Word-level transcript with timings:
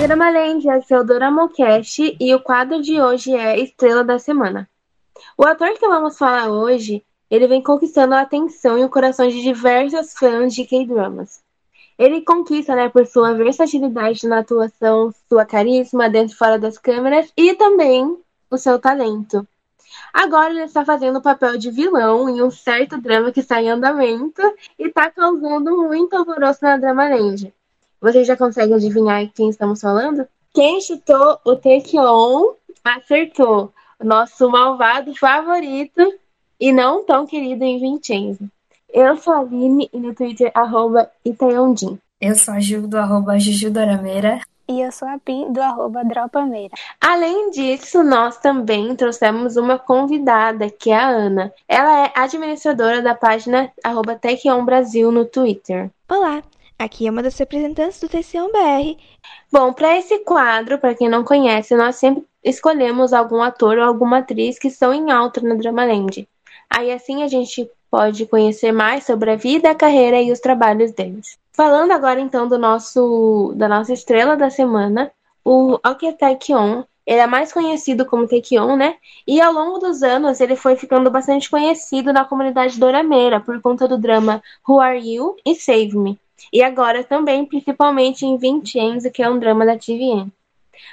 Oi, 0.00 0.06
Dramaland, 0.06 0.66
esse 0.66 0.94
é 0.94 0.98
o 0.98 1.04
Doramocast 1.04 2.16
e 2.18 2.34
o 2.34 2.40
quadro 2.40 2.80
de 2.80 2.98
hoje 2.98 3.34
é 3.34 3.60
Estrela 3.60 4.02
da 4.02 4.18
Semana. 4.18 4.66
O 5.36 5.44
ator 5.44 5.74
que 5.74 5.86
vamos 5.86 6.16
falar 6.16 6.48
hoje, 6.48 7.04
ele 7.30 7.46
vem 7.46 7.62
conquistando 7.62 8.14
a 8.14 8.22
atenção 8.22 8.78
e 8.78 8.84
o 8.84 8.88
coração 8.88 9.28
de 9.28 9.42
diversos 9.42 10.14
fãs 10.14 10.54
de 10.54 10.64
K-dramas. 10.64 11.42
Ele 11.98 12.22
conquista, 12.22 12.74
né, 12.74 12.88
por 12.88 13.06
sua 13.06 13.34
versatilidade 13.34 14.26
na 14.26 14.38
atuação, 14.38 15.12
sua 15.28 15.44
carisma 15.44 16.08
dentro 16.08 16.34
e 16.34 16.38
fora 16.38 16.58
das 16.58 16.78
câmeras 16.78 17.30
e 17.36 17.52
também 17.54 18.16
o 18.50 18.56
seu 18.56 18.78
talento. 18.78 19.46
Agora 20.14 20.48
ele 20.48 20.62
está 20.62 20.82
fazendo 20.82 21.18
o 21.18 21.22
papel 21.22 21.58
de 21.58 21.70
vilão 21.70 22.26
em 22.26 22.42
um 22.42 22.50
certo 22.50 22.96
drama 22.96 23.30
que 23.32 23.40
está 23.40 23.60
em 23.60 23.68
andamento 23.68 24.40
e 24.78 24.86
está 24.86 25.10
causando 25.10 25.76
muito 25.76 26.16
alvoroço 26.16 26.60
na 26.62 26.78
Dramaland. 26.78 27.52
Vocês 28.00 28.26
já 28.26 28.34
conseguem 28.34 28.76
adivinhar 28.76 29.28
quem 29.34 29.50
estamos 29.50 29.80
falando? 29.80 30.26
Quem 30.54 30.80
chutou 30.80 31.38
o 31.44 31.54
Taekyon 31.54 32.54
acertou. 32.82 33.72
Nosso 34.02 34.48
malvado 34.48 35.14
favorito 35.14 36.00
e 36.58 36.72
não 36.72 37.04
tão 37.04 37.26
querido 37.26 37.62
em 37.62 37.78
Vincenzo. 37.78 38.48
Eu 38.88 39.18
sou 39.18 39.34
a 39.34 39.40
Aline 39.40 39.90
e 39.92 40.00
no 40.00 40.14
Twitter, 40.14 40.50
arroba 40.54 41.10
Itaiondin. 41.24 41.98
Eu 42.18 42.34
sou 42.34 42.54
a 42.54 42.60
Ju, 42.60 42.88
do 42.88 42.96
arroba 42.96 43.38
Juju 43.38 43.70
Dorameira. 43.70 44.40
E 44.66 44.80
eu 44.80 44.90
sou 44.90 45.06
a 45.06 45.18
Pim, 45.18 45.52
do 45.52 45.60
arroba 45.60 46.02
Dropameira. 46.02 46.74
Além 47.00 47.50
disso, 47.50 48.02
nós 48.02 48.38
também 48.38 48.96
trouxemos 48.96 49.56
uma 49.56 49.78
convidada, 49.78 50.70
que 50.70 50.90
é 50.90 50.96
a 50.96 51.08
Ana. 51.08 51.52
Ela 51.68 52.06
é 52.06 52.12
administradora 52.14 53.02
da 53.02 53.14
página 53.14 53.70
arroba 53.84 54.18
Brasil 54.64 55.12
no 55.12 55.24
Twitter. 55.24 55.90
Olá, 56.08 56.42
aqui 56.80 57.06
é 57.06 57.10
uma 57.10 57.22
das 57.22 57.36
representantes 57.38 58.00
do 58.00 58.08
TCON 58.08 58.50
BR. 58.50 58.96
Bom, 59.52 59.72
para 59.72 59.98
esse 59.98 60.20
quadro, 60.20 60.78
para 60.78 60.94
quem 60.94 61.08
não 61.08 61.22
conhece, 61.22 61.76
nós 61.76 61.96
sempre 61.96 62.24
escolhemos 62.42 63.12
algum 63.12 63.42
ator 63.42 63.76
ou 63.76 63.84
alguma 63.84 64.18
atriz 64.18 64.58
que 64.58 64.68
estão 64.68 64.94
em 64.94 65.10
alta 65.10 65.42
na 65.42 65.54
Dramaland. 65.54 66.26
Aí 66.70 66.90
assim 66.90 67.22
a 67.22 67.28
gente 67.28 67.70
pode 67.90 68.24
conhecer 68.24 68.72
mais 68.72 69.04
sobre 69.04 69.30
a 69.30 69.36
vida, 69.36 69.70
a 69.70 69.74
carreira 69.74 70.20
e 70.22 70.32
os 70.32 70.40
trabalhos 70.40 70.92
deles. 70.92 71.38
Falando 71.52 71.92
agora 71.92 72.18
então 72.18 72.48
do 72.48 72.58
nosso 72.58 73.52
da 73.56 73.68
nossa 73.68 73.92
estrela 73.92 74.36
da 74.36 74.48
semana, 74.48 75.12
o 75.44 75.78
Taekyon, 76.18 76.84
ele 77.04 77.20
é 77.20 77.26
mais 77.26 77.52
conhecido 77.52 78.06
como 78.06 78.26
Taekyon, 78.26 78.76
né? 78.76 78.96
E 79.26 79.40
ao 79.40 79.52
longo 79.52 79.78
dos 79.78 80.02
anos 80.02 80.40
ele 80.40 80.56
foi 80.56 80.76
ficando 80.76 81.10
bastante 81.10 81.50
conhecido 81.50 82.12
na 82.12 82.24
comunidade 82.24 82.78
dorameira 82.78 83.40
por 83.40 83.60
conta 83.60 83.86
do 83.86 83.98
drama 83.98 84.42
Who 84.66 84.80
Are 84.80 84.98
You 84.98 85.36
e 85.44 85.54
Save 85.54 85.98
Me. 85.98 86.18
E 86.52 86.62
agora 86.62 87.04
também, 87.04 87.44
principalmente 87.44 88.24
em 88.24 88.36
Vincenzo, 88.36 89.10
que 89.10 89.22
é 89.22 89.30
um 89.30 89.38
drama 89.38 89.66
da 89.66 89.76
TVN. 89.76 90.30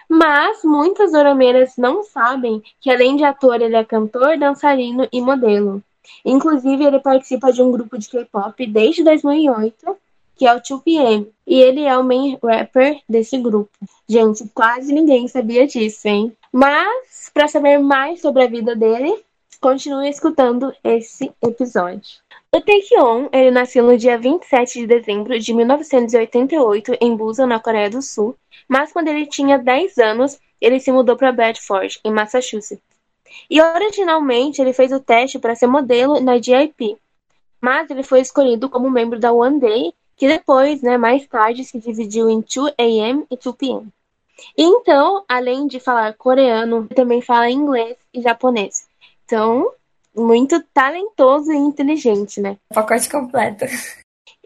Mas 0.10 0.64
muitas 0.64 1.12
dorameiras 1.12 1.78
não 1.78 2.04
sabem 2.04 2.62
que 2.80 2.90
além 2.90 3.16
de 3.16 3.24
ator, 3.24 3.62
ele 3.62 3.76
é 3.76 3.84
cantor, 3.84 4.38
dançarino 4.38 5.08
e 5.12 5.22
modelo. 5.22 5.82
Inclusive, 6.26 6.84
ele 6.84 7.00
participa 7.00 7.52
de 7.52 7.62
um 7.62 7.72
grupo 7.72 7.98
de 7.98 8.08
K-pop 8.10 8.66
desde 8.66 9.04
2008, 9.04 9.98
que 10.36 10.46
é 10.46 10.54
o 10.54 10.62
2PM. 10.62 11.28
E 11.46 11.60
ele 11.60 11.84
é 11.84 11.98
o 11.98 12.04
main 12.04 12.38
rapper 12.42 13.02
desse 13.08 13.38
grupo. 13.38 13.72
Gente, 14.08 14.48
quase 14.54 14.94
ninguém 14.94 15.28
sabia 15.28 15.68
disso, 15.68 16.08
hein? 16.08 16.36
Mas, 16.52 17.30
para 17.34 17.48
saber 17.48 17.78
mais 17.80 18.22
sobre 18.22 18.44
a 18.44 18.48
vida 18.48 18.76
dele, 18.76 19.24
continue 19.60 20.10
escutando 20.10 20.74
esse 20.84 21.32
episódio. 21.42 22.20
O 22.58 22.62
Taekyon, 22.62 23.30
ele 23.32 23.52
nasceu 23.52 23.84
no 23.84 23.96
dia 23.96 24.18
27 24.18 24.80
de 24.80 24.88
dezembro 24.88 25.38
de 25.38 25.54
1988 25.54 26.98
em 27.00 27.16
Busan, 27.16 27.46
na 27.46 27.60
Coreia 27.60 27.88
do 27.88 28.02
Sul, 28.02 28.36
mas 28.68 28.92
quando 28.92 29.10
ele 29.10 29.28
tinha 29.28 29.60
10 29.60 30.00
anos, 30.00 30.40
ele 30.60 30.80
se 30.80 30.92
mudou 30.92 31.16
para 31.16 31.32
Bedford, 31.32 32.00
em 32.04 32.12
Massachusetts. 32.12 32.82
E 33.48 33.62
originalmente 33.62 34.60
ele 34.60 34.74
fez 34.74 34.92
o 34.92 35.00
teste 35.00 35.38
para 35.38 35.54
ser 35.54 35.68
modelo 35.68 36.20
na 36.20 36.42
GIP, 36.42 36.98
mas 37.62 37.92
ele 37.92 38.02
foi 38.02 38.22
escolhido 38.22 38.68
como 38.72 38.90
membro 38.90 39.20
da 39.20 39.32
One 39.32 39.60
Day, 39.60 39.94
que 40.16 40.28
depois, 40.28 40.82
né, 40.82 40.98
mais 40.98 41.28
tarde, 41.28 41.64
se 41.64 41.80
dividiu 41.80 42.28
em 42.28 42.42
2 42.42 42.74
AM 42.80 43.24
e 43.30 43.38
2 43.38 43.56
PM. 43.56 43.88
E 44.58 44.64
então, 44.64 45.24
além 45.30 45.68
de 45.68 45.80
falar 45.80 46.16
coreano, 46.16 46.88
também 46.88 47.22
fala 47.22 47.52
inglês 47.52 47.96
e 48.12 48.20
japonês. 48.20 48.88
Então, 49.26 49.72
muito 50.18 50.62
talentoso 50.74 51.52
e 51.52 51.56
inteligente, 51.56 52.42
né? 52.42 52.58
Pacote 52.74 53.10
completo. 53.10 53.66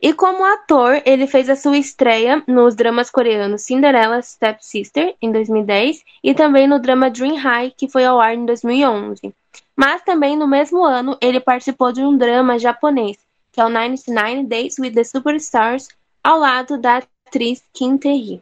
E 0.02 0.14
como 0.14 0.44
ator, 0.44 1.02
ele 1.06 1.28
fez 1.28 1.48
a 1.48 1.56
sua 1.56 1.78
estreia 1.78 2.44
nos 2.48 2.74
dramas 2.76 3.12
coreanos 3.12 3.62
Cinderella 3.62 4.20
Step 4.24 4.66
Sister, 4.66 5.16
em 5.22 5.32
2010, 5.32 6.04
e 6.24 6.34
também 6.34 6.68
no 6.68 6.80
drama 6.80 7.10
Dream 7.10 7.36
High, 7.36 7.72
que 7.78 7.88
foi 7.88 8.04
ao 8.04 8.20
ar 8.20 8.34
em 8.34 8.44
2011. 8.44 9.32
Mas 9.76 10.02
também 10.02 10.36
no 10.36 10.48
mesmo 10.48 10.84
ano, 10.84 11.16
ele 11.22 11.40
participou 11.40 11.92
de 11.92 12.02
um 12.02 12.18
drama 12.18 12.58
japonês, 12.58 13.18
que 13.52 13.62
é 13.62 13.66
o 13.66 13.70
99 13.70 14.44
Days 14.46 14.80
with 14.80 14.94
the 14.94 15.04
Superstars, 15.04 15.88
ao 16.24 16.40
lado 16.40 16.80
da 16.80 17.04
atriz 17.28 17.64
Kim 17.72 17.96
Tae-hee. 17.96 18.42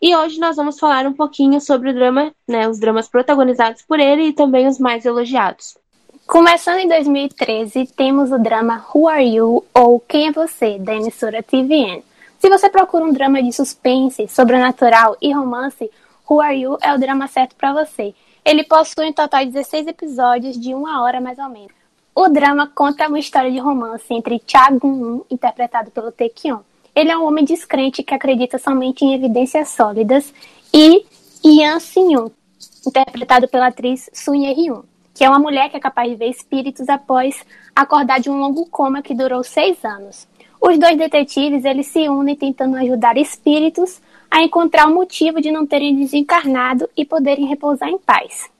E 0.00 0.16
hoje 0.16 0.40
nós 0.40 0.56
vamos 0.56 0.78
falar 0.78 1.06
um 1.06 1.12
pouquinho 1.12 1.60
sobre 1.60 1.90
o 1.90 1.94
drama, 1.94 2.32
né, 2.48 2.66
os 2.66 2.78
dramas 2.78 3.08
protagonizados 3.08 3.82
por 3.82 4.00
ele 4.00 4.28
e 4.28 4.32
também 4.32 4.66
os 4.66 4.78
mais 4.78 5.04
elogiados. 5.04 5.76
Começando 6.26 6.78
em 6.78 6.88
2013, 6.88 7.86
temos 7.94 8.32
o 8.32 8.38
drama 8.38 8.84
Who 8.92 9.06
Are 9.06 9.22
You 9.22 9.62
ou 9.74 10.00
Quem 10.00 10.28
é 10.28 10.32
Você, 10.32 10.78
da 10.78 10.94
emissora 10.94 11.42
TVN. 11.42 12.02
Se 12.38 12.48
você 12.48 12.68
procura 12.70 13.04
um 13.04 13.12
drama 13.12 13.42
de 13.42 13.52
suspense, 13.52 14.26
sobrenatural 14.26 15.16
e 15.20 15.32
romance, 15.32 15.90
Who 16.28 16.40
Are 16.40 16.58
You 16.58 16.78
é 16.80 16.94
o 16.94 16.98
drama 16.98 17.28
certo 17.28 17.54
para 17.54 17.74
você. 17.74 18.14
Ele 18.42 18.64
possui 18.64 19.06
em 19.06 19.12
total 19.12 19.44
16 19.44 19.86
episódios 19.86 20.58
de 20.58 20.74
uma 20.74 21.02
hora 21.02 21.20
mais 21.20 21.38
ou 21.38 21.48
menos. 21.50 21.72
O 22.14 22.26
drama 22.28 22.72
conta 22.74 23.06
uma 23.06 23.18
história 23.18 23.50
de 23.50 23.58
romance 23.58 24.06
entre 24.12 24.42
Cha 24.46 24.70
Gun-un, 24.70 25.22
interpretado 25.30 25.90
pelo 25.90 26.10
Taekyon. 26.10 26.60
Ele 26.94 27.10
é 27.10 27.18
um 27.18 27.26
homem 27.26 27.44
descrente 27.44 28.02
que 28.02 28.14
acredita 28.14 28.56
somente 28.56 29.04
em 29.04 29.14
evidências 29.14 29.68
sólidas, 29.68 30.32
e 30.72 31.04
Yan 31.44 31.78
Sin-yoon, 31.78 32.30
interpretado 32.86 33.46
pela 33.46 33.66
atriz 33.66 34.08
Sun 34.12 34.36
Ye-hyun 34.36 34.93
que 35.14 35.24
é 35.24 35.28
uma 35.28 35.38
mulher 35.38 35.70
que 35.70 35.76
é 35.76 35.80
capaz 35.80 36.10
de 36.10 36.16
ver 36.16 36.28
espíritos 36.28 36.88
após 36.88 37.46
acordar 37.74 38.20
de 38.20 38.28
um 38.28 38.36
longo 38.36 38.66
coma 38.66 39.00
que 39.00 39.14
durou 39.14 39.44
seis 39.44 39.82
anos. 39.84 40.26
Os 40.60 40.76
dois 40.76 40.98
detetives 40.98 41.64
eles 41.64 41.86
se 41.86 42.08
unem 42.08 42.34
tentando 42.34 42.76
ajudar 42.76 43.16
espíritos 43.16 44.02
a 44.30 44.42
encontrar 44.42 44.88
o 44.88 44.94
motivo 44.94 45.40
de 45.40 45.52
não 45.52 45.64
terem 45.64 45.94
desencarnado 45.94 46.90
e 46.96 47.04
poderem 47.04 47.46
repousar 47.46 47.88
em 47.88 47.98
paz. 47.98 48.50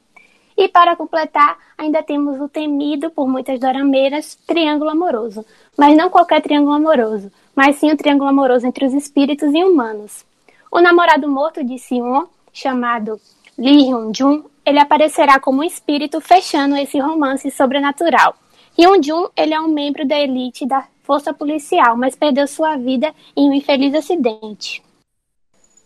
E 0.57 0.69
para 0.69 0.95
completar, 0.95 1.59
ainda 1.77 2.03
temos 2.03 2.41
o 2.41 2.49
temido 2.49 3.11
por 3.11 3.27
muitas 3.27 3.59
dorameiras 3.59 4.37
triângulo 4.47 4.91
amoroso, 4.91 5.45
mas 5.77 5.97
não 5.97 6.09
qualquer 6.09 6.41
triângulo 6.41 6.77
amoroso, 6.77 7.33
mas 7.57 7.77
sim 7.77 7.91
o 7.91 7.97
triângulo 7.97 8.31
amoroso 8.31 8.67
entre 8.67 8.87
os 8.87 8.95
espíritos 8.95 9.53
e 9.53 9.65
humanos. 9.65 10.25
O 10.71 10.81
namorado 10.81 11.29
morto 11.29 11.65
de 11.65 11.79
Sion, 11.79 12.27
chamado 12.53 13.21
Lee 13.59 13.89
Hyun-jun, 13.89 14.45
ele 14.65 14.79
aparecerá 14.79 15.39
como 15.39 15.61
um 15.61 15.65
espírito 15.65 16.21
fechando 16.21 16.77
esse 16.77 16.99
romance 16.99 17.51
sobrenatural. 17.51 18.35
Hyun-jun, 18.79 19.29
ele 19.37 19.55
é 19.55 19.61
um 19.61 19.69
membro 19.69 20.07
da 20.07 20.19
elite 20.19 20.67
da 20.67 20.87
força 21.03 21.33
policial, 21.33 21.97
mas 21.97 22.17
perdeu 22.17 22.47
sua 22.47 22.77
vida 22.77 23.15
em 23.37 23.49
um 23.49 23.53
infeliz 23.53 23.95
acidente. 23.95 24.83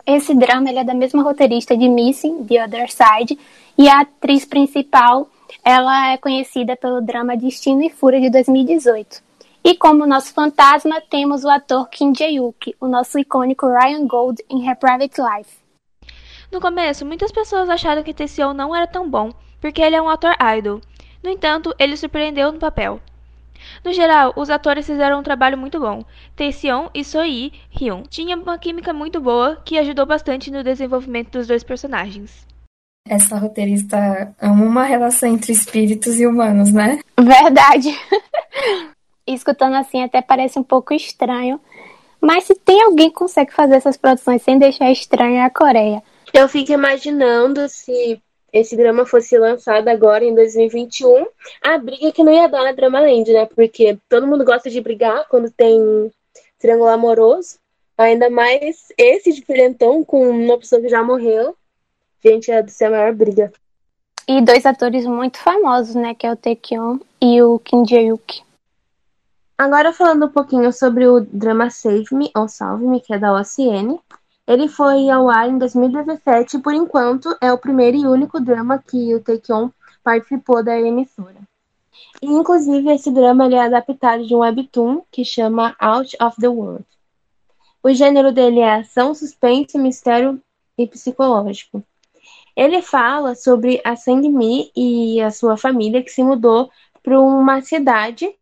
Esse 0.07 0.35
drama 0.35 0.71
ele 0.71 0.79
é 0.79 0.85
da 0.85 0.95
mesma 0.95 1.23
roteirista 1.23 1.77
de 1.77 1.89
Missing, 1.89 2.45
The 2.45 2.65
Other 2.65 2.91
Side, 2.91 3.39
e 3.77 3.89
a 3.89 4.01
atriz 4.01 4.47
principal, 4.47 5.29
ela 5.63 6.13
é 6.13 6.17
conhecida 6.17 6.77
pelo 6.77 7.03
drama 7.03 7.37
Destino 7.37 7.83
e 7.83 7.91
Fúria 7.91 8.21
de 8.21 8.31
2018. 8.31 9.23
E 9.63 9.77
como 9.77 10.07
nosso 10.07 10.33
fantasma, 10.33 11.01
temos 11.11 11.45
o 11.45 11.51
ator 11.51 11.91
Kim 11.91 12.15
Jae-wook, 12.15 12.75
o 12.81 12.87
nosso 12.87 13.19
icônico 13.19 13.67
Ryan 13.67 14.07
Gold 14.07 14.43
em 14.49 14.67
Her 14.67 14.77
Private 14.79 15.21
Life. 15.21 15.68
No 16.51 16.61
começo, 16.61 17.05
muitas 17.05 17.31
pessoas 17.31 17.69
acharam 17.69 18.03
que 18.03 18.15
Taecyeon 18.15 18.55
não 18.55 18.75
era 18.75 18.87
tão 18.87 19.09
bom, 19.09 19.31
porque 19.61 19.83
ele 19.83 19.97
é 19.97 20.03
um 20.03 20.09
ator 20.09 20.35
idol. 20.57 20.81
No 21.23 21.31
entanto, 21.31 21.75
ele 21.79 21.97
surpreendeu 21.97 22.51
no 22.51 22.59
papel. 22.59 23.01
No 23.85 23.93
geral, 23.93 24.33
os 24.37 24.51
atores 24.51 24.87
fizeram 24.87 25.21
um 25.21 25.23
trabalho 25.23 25.59
muito 25.59 25.79
bom. 25.79 26.05
Taecyeon 26.37 26.89
e 26.95 27.05
Soi 27.05 27.53
Hyun 27.71 28.03
tinham 28.05 28.41
uma 28.41 28.59
química 28.59 28.93
muito 28.93 29.21
boa 29.21 29.57
que 29.65 29.79
ajudou 29.79 30.07
bastante 30.07 30.51
no 30.51 30.63
desenvolvimento 30.63 31.33
dos 31.33 31.47
dois 31.47 31.63
personagens. 31.63 32.47
Essa 33.09 33.39
roteirista 33.39 34.35
ama 34.41 34.65
uma 34.65 34.85
relação 34.85 35.29
entre 35.29 35.53
espíritos 35.53 36.21
e 36.21 36.27
humanos, 36.27 36.73
né? 36.73 37.01
Verdade. 37.19 37.99
Escutando 39.27 39.77
assim 39.77 40.03
até 40.03 40.23
parece 40.23 40.59
um 40.59 40.63
pouco 40.63 40.95
estranho. 40.95 41.61
Mas 42.21 42.45
se 42.45 42.55
tem 42.55 42.83
alguém 42.83 43.09
que 43.09 43.17
consegue 43.17 43.53
fazer 43.53 43.77
essas 43.77 43.97
produções 43.97 44.43
sem 44.43 44.59
deixar 44.59 44.91
estranho 44.91 45.37
é 45.37 45.45
a 45.45 45.51
Coreia. 45.51 46.03
Eu 46.33 46.49
fico 46.49 46.73
imaginando 46.73 47.69
se 47.69 48.21
esse 48.53 48.77
drama 48.77 49.05
fosse 49.05 49.37
lançado 49.39 49.89
agora 49.89 50.25
em 50.25 50.35
2021, 50.35 51.27
a 51.63 51.79
briga 51.79 52.13
que 52.13 52.25
não 52.25 52.33
ia 52.33 52.49
dar 52.49 52.65
na 52.65 52.73
Drama 52.73 53.01
Land, 53.01 53.33
né? 53.33 53.47
Porque 53.47 53.99
todo 54.09 54.27
mundo 54.27 54.45
gosta 54.45 54.71
de 54.71 54.81
brigar 54.81 55.27
quando 55.29 55.51
tem 55.51 56.11
triângulo 56.59 56.89
amoroso. 56.89 57.59
Ainda 57.97 58.31
mais 58.31 58.93
esse 58.97 59.33
diferentão 59.33 60.05
com 60.05 60.29
uma 60.29 60.59
pessoa 60.59 60.81
que 60.81 60.89
já 60.89 61.03
morreu. 61.03 61.57
Gente, 62.25 62.51
é 62.51 62.63
do 62.63 62.71
ser 62.71 62.87
a 62.87 62.91
maior 62.91 63.13
briga. 63.13 63.53
E 64.27 64.41
dois 64.41 64.65
atores 64.67 65.07
muito 65.07 65.39
famosos, 65.39 65.95
né? 65.95 66.15
Que 66.15 66.27
é 66.27 66.33
o 66.33 66.37
Taekyon 66.37 66.99
e 67.21 67.43
o 67.43 67.59
Kim 67.59 67.85
Jae-wook. 67.85 68.43
Agora 69.57 69.93
falando 69.93 70.27
um 70.27 70.31
pouquinho 70.31 70.73
sobre 70.73 71.07
o 71.09 71.21
drama 71.21 71.69
Save 71.71 72.07
Me 72.13 72.31
ou 72.37 72.49
Salve 72.49 72.87
Me, 72.87 73.01
que 73.01 73.13
é 73.13 73.19
da 73.19 73.33
OCN. 73.33 73.99
Ele 74.49 74.67
foi 74.67 75.11
ao 75.11 75.29
ar 75.29 75.47
em 75.47 75.59
2017 75.59 76.57
e, 76.57 76.63
por 76.63 76.73
enquanto, 76.73 77.37
é 77.39 77.53
o 77.53 77.59
primeiro 77.59 77.99
e 77.99 78.07
único 78.07 78.41
drama 78.41 78.79
que 78.79 79.15
o 79.15 79.21
Taekyon 79.21 79.69
participou 80.03 80.65
da 80.65 80.75
emissora. 80.81 81.37
E, 82.23 82.27
inclusive, 82.27 82.91
esse 82.91 83.11
drama 83.11 83.45
ele 83.45 83.57
é 83.57 83.61
adaptado 83.61 84.27
de 84.27 84.35
um 84.35 84.39
webtoon 84.39 85.03
que 85.13 85.23
chama 85.23 85.77
Out 85.79 86.17
of 86.19 86.41
the 86.41 86.49
World. 86.49 86.87
O 87.83 87.93
gênero 87.93 88.33
dele 88.33 88.61
é 88.61 88.77
ação, 88.77 89.15
suspense, 89.15 89.77
mistério 89.77 90.41
e 90.79 90.87
psicológico. 90.87 91.85
Ele 92.57 92.81
fala 92.81 93.35
sobre 93.35 93.83
a 93.85 93.97
Sang-mi 93.97 94.73
e 94.75 95.21
a 95.21 95.31
sua 95.31 95.59
família 95.59 96.03
que 96.03 96.11
se 96.11 96.25
mudou 96.25 96.71
para 97.03 97.21
uma 97.21 97.61
cidade 97.61 98.35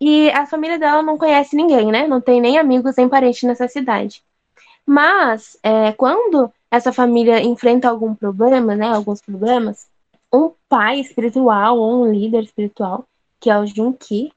e 0.00 0.28
a 0.32 0.44
família 0.44 0.76
dela 0.76 1.04
não 1.04 1.16
conhece 1.16 1.54
ninguém, 1.54 1.92
né? 1.92 2.08
Não 2.08 2.20
tem 2.20 2.40
nem 2.40 2.58
amigos 2.58 2.96
nem 2.96 3.08
parentes 3.08 3.44
nessa 3.44 3.68
cidade. 3.68 4.24
Mas 4.86 5.58
é, 5.62 5.92
quando 5.92 6.50
essa 6.70 6.92
família 6.92 7.42
enfrenta 7.42 7.88
algum 7.88 8.14
problema, 8.14 8.74
né? 8.76 8.86
Alguns 8.86 9.20
problemas, 9.20 9.86
um 10.32 10.52
pai 10.68 11.00
espiritual 11.00 11.78
ou 11.78 12.04
um 12.04 12.12
líder 12.12 12.44
espiritual, 12.44 13.04
que 13.40 13.50
é 13.50 13.58
o 13.58 13.66
Junki, 13.66 14.32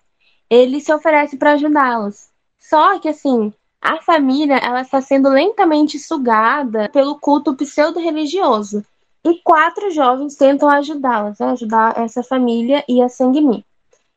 ele 0.49 0.81
se 0.81 0.91
oferece 0.93 1.37
para 1.37 1.53
ajudá-los. 1.53 2.29
Só 2.59 2.99
que 2.99 3.09
assim, 3.09 3.53
a 3.81 4.01
família 4.01 4.57
ela 4.57 4.81
está 4.81 5.01
sendo 5.01 5.29
lentamente 5.29 5.99
sugada 5.99 6.89
pelo 6.89 7.19
culto 7.19 7.55
pseudo-religioso 7.55 8.83
e 9.23 9.35
quatro 9.43 9.91
jovens 9.91 10.35
tentam 10.35 10.69
ajudá-las, 10.69 11.39
né, 11.39 11.51
ajudar 11.51 11.97
essa 11.97 12.23
família 12.23 12.83
e 12.87 13.01
a 13.01 13.09
Sangmi. 13.09 13.65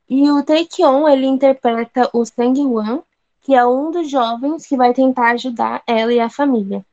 E 0.09 0.31
o 0.31 0.43
Taekyon, 0.43 1.09
ele 1.09 1.27
interpreta 1.27 2.09
o 2.13 2.25
Sang-wan, 2.25 3.03
que 3.43 3.55
é 3.55 3.67
um 3.67 3.91
dos 3.91 4.11
jovens 4.11 4.67
que 4.67 4.77
vai 4.77 4.95
tentar 4.95 5.33
ajudar 5.33 5.83
ela 5.87 6.13
e 6.13 6.21
a 6.21 6.31
família. 6.31 6.85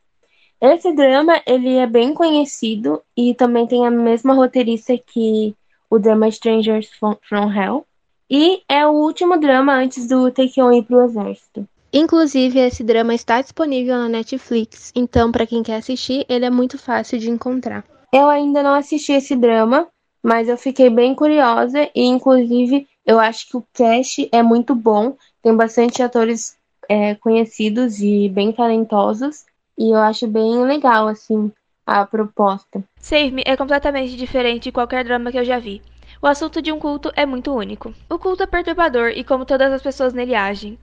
Esse 0.61 0.91
drama, 0.91 1.41
ele 1.45 1.75
é 1.75 1.87
bem 1.87 2.13
conhecido 2.13 3.01
e 3.15 3.33
também 3.33 3.65
tem 3.65 3.87
a 3.87 3.91
mesma 3.91 4.33
roteirista 4.33 4.97
que 4.97 5.55
o 5.89 5.97
drama 5.97 6.27
Strangers 6.27 6.89
from 6.97 7.53
Hell. 7.53 7.85
E 8.29 8.61
é 8.67 8.85
o 8.85 8.91
último 8.91 9.39
drama 9.39 9.73
antes 9.73 10.07
do 10.07 10.29
Taekyon 10.29 10.73
ir 10.73 10.83
pro 10.83 11.03
exército. 11.03 11.67
Inclusive, 11.91 12.59
esse 12.59 12.83
drama 12.83 13.15
está 13.15 13.41
disponível 13.41 13.95
na 13.97 14.09
Netflix, 14.09 14.91
então 14.95 15.31
para 15.31 15.47
quem 15.47 15.63
quer 15.63 15.77
assistir, 15.77 16.25
ele 16.29 16.45
é 16.45 16.49
muito 16.49 16.77
fácil 16.77 17.17
de 17.17 17.31
encontrar. 17.31 17.83
Eu 18.13 18.29
ainda 18.29 18.61
não 18.61 18.75
assisti 18.75 19.13
esse 19.13 19.35
drama, 19.35 19.87
mas 20.21 20.47
eu 20.47 20.57
fiquei 20.57 20.89
bem 20.89 21.15
curiosa 21.15 21.89
e, 21.95 22.05
inclusive, 22.05 22.87
eu 23.05 23.19
acho 23.19 23.47
que 23.49 23.57
o 23.57 23.65
cast 23.73 24.29
é 24.31 24.43
muito 24.43 24.75
bom. 24.75 25.15
Tem 25.41 25.55
bastante 25.55 26.01
atores 26.03 26.57
é, 26.87 27.15
conhecidos 27.15 27.99
e 27.99 28.29
bem 28.29 28.51
talentosos. 28.51 29.45
E 29.77 29.91
eu 29.91 29.99
acho 29.99 30.27
bem 30.27 30.61
legal, 30.65 31.07
assim, 31.07 31.51
a 31.85 32.05
proposta. 32.05 32.83
Save 32.99 33.31
Me 33.31 33.43
é 33.45 33.55
completamente 33.55 34.15
diferente 34.17 34.63
de 34.63 34.71
qualquer 34.71 35.05
drama 35.05 35.31
que 35.31 35.39
eu 35.39 35.45
já 35.45 35.57
vi. 35.57 35.81
O 36.21 36.27
assunto 36.27 36.61
de 36.61 36.69
um 36.69 36.79
culto 36.79 37.11
é 37.15 37.25
muito 37.25 37.53
único. 37.53 37.93
O 38.09 38.19
culto 38.19 38.43
é 38.43 38.45
perturbador 38.45 39.11
e 39.15 39.23
como 39.23 39.45
todas 39.45 39.71
as 39.71 39.81
pessoas 39.81 40.13
nele 40.13 40.35
agem. 40.35 40.77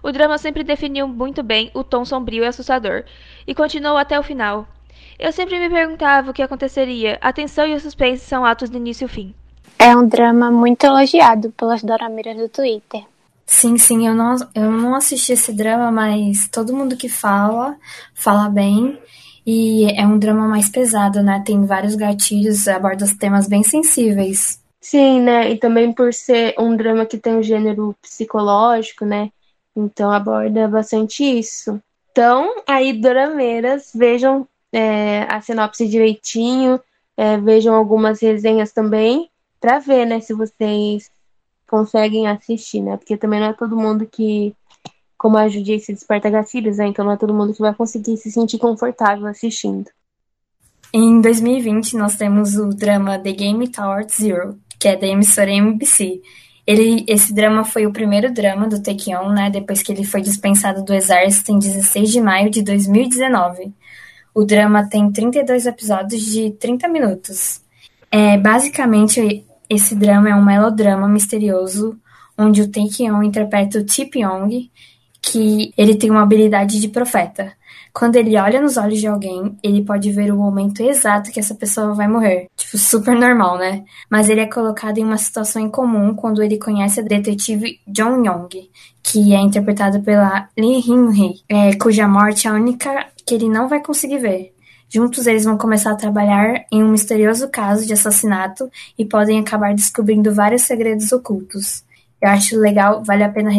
O 0.00 0.12
drama 0.12 0.38
sempre 0.38 0.62
definiu 0.62 1.08
muito 1.08 1.42
bem 1.42 1.72
o 1.74 1.82
tom 1.82 2.04
sombrio 2.04 2.44
e 2.44 2.46
assustador, 2.46 3.02
e 3.44 3.54
continuou 3.54 3.96
até 3.96 4.16
o 4.16 4.22
final. 4.22 4.68
Eu 5.18 5.32
sempre 5.32 5.58
me 5.58 5.68
perguntava 5.68 6.30
o 6.30 6.34
que 6.34 6.42
aconteceria. 6.42 7.18
A 7.20 7.32
tensão 7.32 7.66
e 7.66 7.74
o 7.74 7.80
suspense 7.80 8.24
são 8.24 8.44
atos 8.44 8.70
de 8.70 8.76
início 8.76 9.06
e 9.06 9.08
fim. 9.08 9.34
É 9.78 9.96
um 9.96 10.06
drama 10.06 10.52
muito 10.52 10.84
elogiado 10.84 11.50
pelas 11.50 11.82
dorameiras 11.82 12.36
do 12.36 12.48
Twitter. 12.48 13.02
Sim, 13.46 13.78
sim, 13.78 14.06
eu 14.06 14.14
não, 14.14 14.36
eu 14.54 14.70
não 14.72 14.94
assisti 14.94 15.32
esse 15.32 15.52
drama, 15.52 15.90
mas 15.90 16.48
todo 16.48 16.76
mundo 16.76 16.96
que 16.96 17.08
fala, 17.08 17.76
fala 18.12 18.48
bem. 18.48 18.98
E 19.46 19.84
é 19.92 20.04
um 20.04 20.18
drama 20.18 20.48
mais 20.48 20.68
pesado, 20.68 21.22
né? 21.22 21.40
Tem 21.46 21.64
vários 21.64 21.94
gatilhos, 21.94 22.66
aborda 22.66 23.06
temas 23.18 23.46
bem 23.48 23.62
sensíveis. 23.62 24.60
Sim, 24.80 25.20
né? 25.20 25.50
E 25.52 25.56
também 25.56 25.92
por 25.92 26.12
ser 26.12 26.54
um 26.58 26.76
drama 26.76 27.06
que 27.06 27.16
tem 27.16 27.36
um 27.36 27.42
gênero 27.42 27.94
psicológico, 28.02 29.04
né? 29.04 29.30
Então 29.76 30.10
aborda 30.10 30.66
bastante 30.66 31.22
isso. 31.22 31.80
Então, 32.10 32.62
aí, 32.66 32.92
Dorameiras, 32.92 33.92
vejam 33.94 34.48
é, 34.72 35.26
a 35.28 35.40
sinopse 35.40 35.86
direitinho, 35.86 36.80
é, 37.16 37.36
vejam 37.36 37.74
algumas 37.74 38.20
resenhas 38.20 38.72
também, 38.72 39.30
para 39.60 39.78
ver, 39.78 40.06
né, 40.06 40.20
se 40.20 40.32
vocês 40.32 41.10
conseguem 41.68 42.26
assistir, 42.28 42.80
né? 42.80 42.96
Porque 42.96 43.16
também 43.16 43.40
não 43.40 43.48
é 43.48 43.52
todo 43.52 43.76
mundo 43.76 44.06
que, 44.06 44.54
como 45.18 45.36
a 45.36 45.48
Judy 45.48 45.80
se 45.80 45.92
desperta 45.92 46.30
gatilhos, 46.30 46.78
né? 46.78 46.86
Então 46.86 47.04
não 47.04 47.12
é 47.12 47.16
todo 47.16 47.34
mundo 47.34 47.52
que 47.52 47.60
vai 47.60 47.74
conseguir 47.74 48.16
se 48.16 48.30
sentir 48.30 48.58
confortável 48.58 49.26
assistindo. 49.26 49.90
Em 50.92 51.20
2020, 51.20 51.96
nós 51.96 52.16
temos 52.16 52.56
o 52.56 52.70
drama 52.70 53.18
The 53.18 53.32
Game 53.32 53.68
Tower 53.68 54.06
Zero, 54.08 54.58
que 54.78 54.88
é 54.88 54.96
da 54.96 55.06
emissora 55.06 55.50
MBC. 55.50 56.22
Ele, 56.66 57.04
esse 57.06 57.32
drama 57.32 57.64
foi 57.64 57.86
o 57.86 57.92
primeiro 57.92 58.32
drama 58.32 58.66
do 58.66 58.82
Taekyon, 58.82 59.30
né, 59.30 59.50
depois 59.50 59.82
que 59.82 59.92
ele 59.92 60.04
foi 60.04 60.20
dispensado 60.20 60.84
do 60.84 60.92
exército 60.92 61.52
em 61.52 61.58
16 61.58 62.10
de 62.10 62.20
maio 62.20 62.50
de 62.50 62.62
2019. 62.62 63.72
O 64.34 64.44
drama 64.44 64.88
tem 64.88 65.10
32 65.10 65.66
episódios 65.66 66.24
de 66.24 66.50
30 66.52 66.88
minutos. 66.88 67.60
É, 68.10 68.36
basicamente, 68.36 69.45
esse 69.68 69.94
drama 69.94 70.28
é 70.28 70.34
um 70.34 70.44
melodrama 70.44 71.08
misterioso 71.08 71.98
onde 72.38 72.62
o 72.62 72.70
Taekyon 72.70 73.22
interpreta 73.22 73.78
o 73.78 73.84
Tip 73.84 74.16
Yong, 74.18 74.70
que 75.22 75.72
ele 75.76 75.96
tem 75.96 76.10
uma 76.10 76.22
habilidade 76.22 76.80
de 76.80 76.88
profeta. 76.88 77.52
Quando 77.92 78.16
ele 78.16 78.38
olha 78.38 78.60
nos 78.60 78.76
olhos 78.76 79.00
de 79.00 79.06
alguém, 79.06 79.56
ele 79.62 79.82
pode 79.82 80.12
ver 80.12 80.30
o 80.30 80.36
momento 80.36 80.82
exato 80.82 81.32
que 81.32 81.40
essa 81.40 81.54
pessoa 81.54 81.94
vai 81.94 82.06
morrer. 82.06 82.46
Tipo, 82.54 82.76
super 82.76 83.16
normal, 83.16 83.56
né? 83.56 83.84
Mas 84.10 84.28
ele 84.28 84.42
é 84.42 84.46
colocado 84.46 84.98
em 84.98 85.04
uma 85.04 85.16
situação 85.16 85.62
incomum 85.62 86.14
quando 86.14 86.42
ele 86.42 86.58
conhece 86.58 87.00
a 87.00 87.02
detetive 87.02 87.80
John 87.86 88.22
Young, 88.22 88.68
que 89.02 89.34
é 89.34 89.40
interpretado 89.40 90.02
pela 90.02 90.46
Lee 90.58 90.80
Hyun-hee, 90.80 91.40
é, 91.48 91.74
cuja 91.76 92.06
morte 92.06 92.46
é 92.46 92.50
a 92.50 92.54
única 92.54 93.06
que 93.24 93.34
ele 93.34 93.48
não 93.48 93.66
vai 93.66 93.82
conseguir 93.82 94.18
ver. 94.18 94.55
Juntos 94.88 95.26
eles 95.26 95.44
vão 95.44 95.58
começar 95.58 95.92
a 95.92 95.96
trabalhar 95.96 96.64
em 96.70 96.82
um 96.82 96.90
misterioso 96.90 97.48
caso 97.48 97.86
de 97.86 97.92
assassinato 97.92 98.70
e 98.96 99.04
podem 99.04 99.38
acabar 99.40 99.74
descobrindo 99.74 100.32
vários 100.32 100.62
segredos 100.62 101.10
ocultos. 101.12 101.84
Eu 102.20 102.30
acho 102.30 102.58
legal, 102.58 103.04
vale 103.04 103.22
a 103.22 103.28
pena 103.28 103.50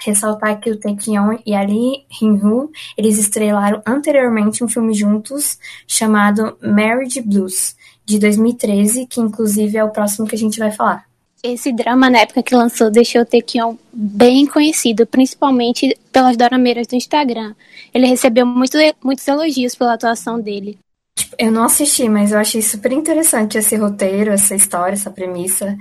ressaltar 0.00 0.60
que 0.60 0.70
o 0.70 0.78
Taekyon 0.78 1.38
e 1.44 1.54
a 1.54 1.62
Lee 1.62 2.06
Hyun-woo, 2.20 2.70
eles 2.96 3.18
estrelaram 3.18 3.82
anteriormente 3.84 4.62
um 4.62 4.68
filme 4.68 4.94
juntos 4.94 5.58
chamado 5.86 6.56
Marriage 6.62 7.20
Blues, 7.20 7.74
de 8.04 8.18
2013, 8.18 9.06
que 9.06 9.20
inclusive 9.20 9.76
é 9.76 9.82
o 9.82 9.90
próximo 9.90 10.28
que 10.28 10.36
a 10.36 10.38
gente 10.38 10.58
vai 10.58 10.70
falar. 10.70 11.06
Esse 11.44 11.70
drama, 11.74 12.08
na 12.08 12.20
época 12.20 12.42
que 12.42 12.54
lançou, 12.54 12.90
deixou 12.90 13.20
o 13.20 13.26
Taekyon 13.26 13.76
bem 13.92 14.46
conhecido, 14.46 15.06
principalmente 15.06 15.94
pelas 16.10 16.38
dorameiras 16.38 16.86
do 16.86 16.96
Instagram. 16.96 17.54
Ele 17.92 18.06
recebeu 18.06 18.46
muito, 18.46 18.78
muitos 19.04 19.28
elogios 19.28 19.74
pela 19.74 19.92
atuação 19.92 20.40
dele. 20.40 20.78
Tipo, 21.14 21.36
eu 21.38 21.52
não 21.52 21.64
assisti, 21.64 22.08
mas 22.08 22.32
eu 22.32 22.38
achei 22.38 22.62
super 22.62 22.92
interessante 22.92 23.58
esse 23.58 23.76
roteiro, 23.76 24.30
essa 24.30 24.54
história, 24.54 24.94
essa 24.94 25.10
premissa. 25.10 25.76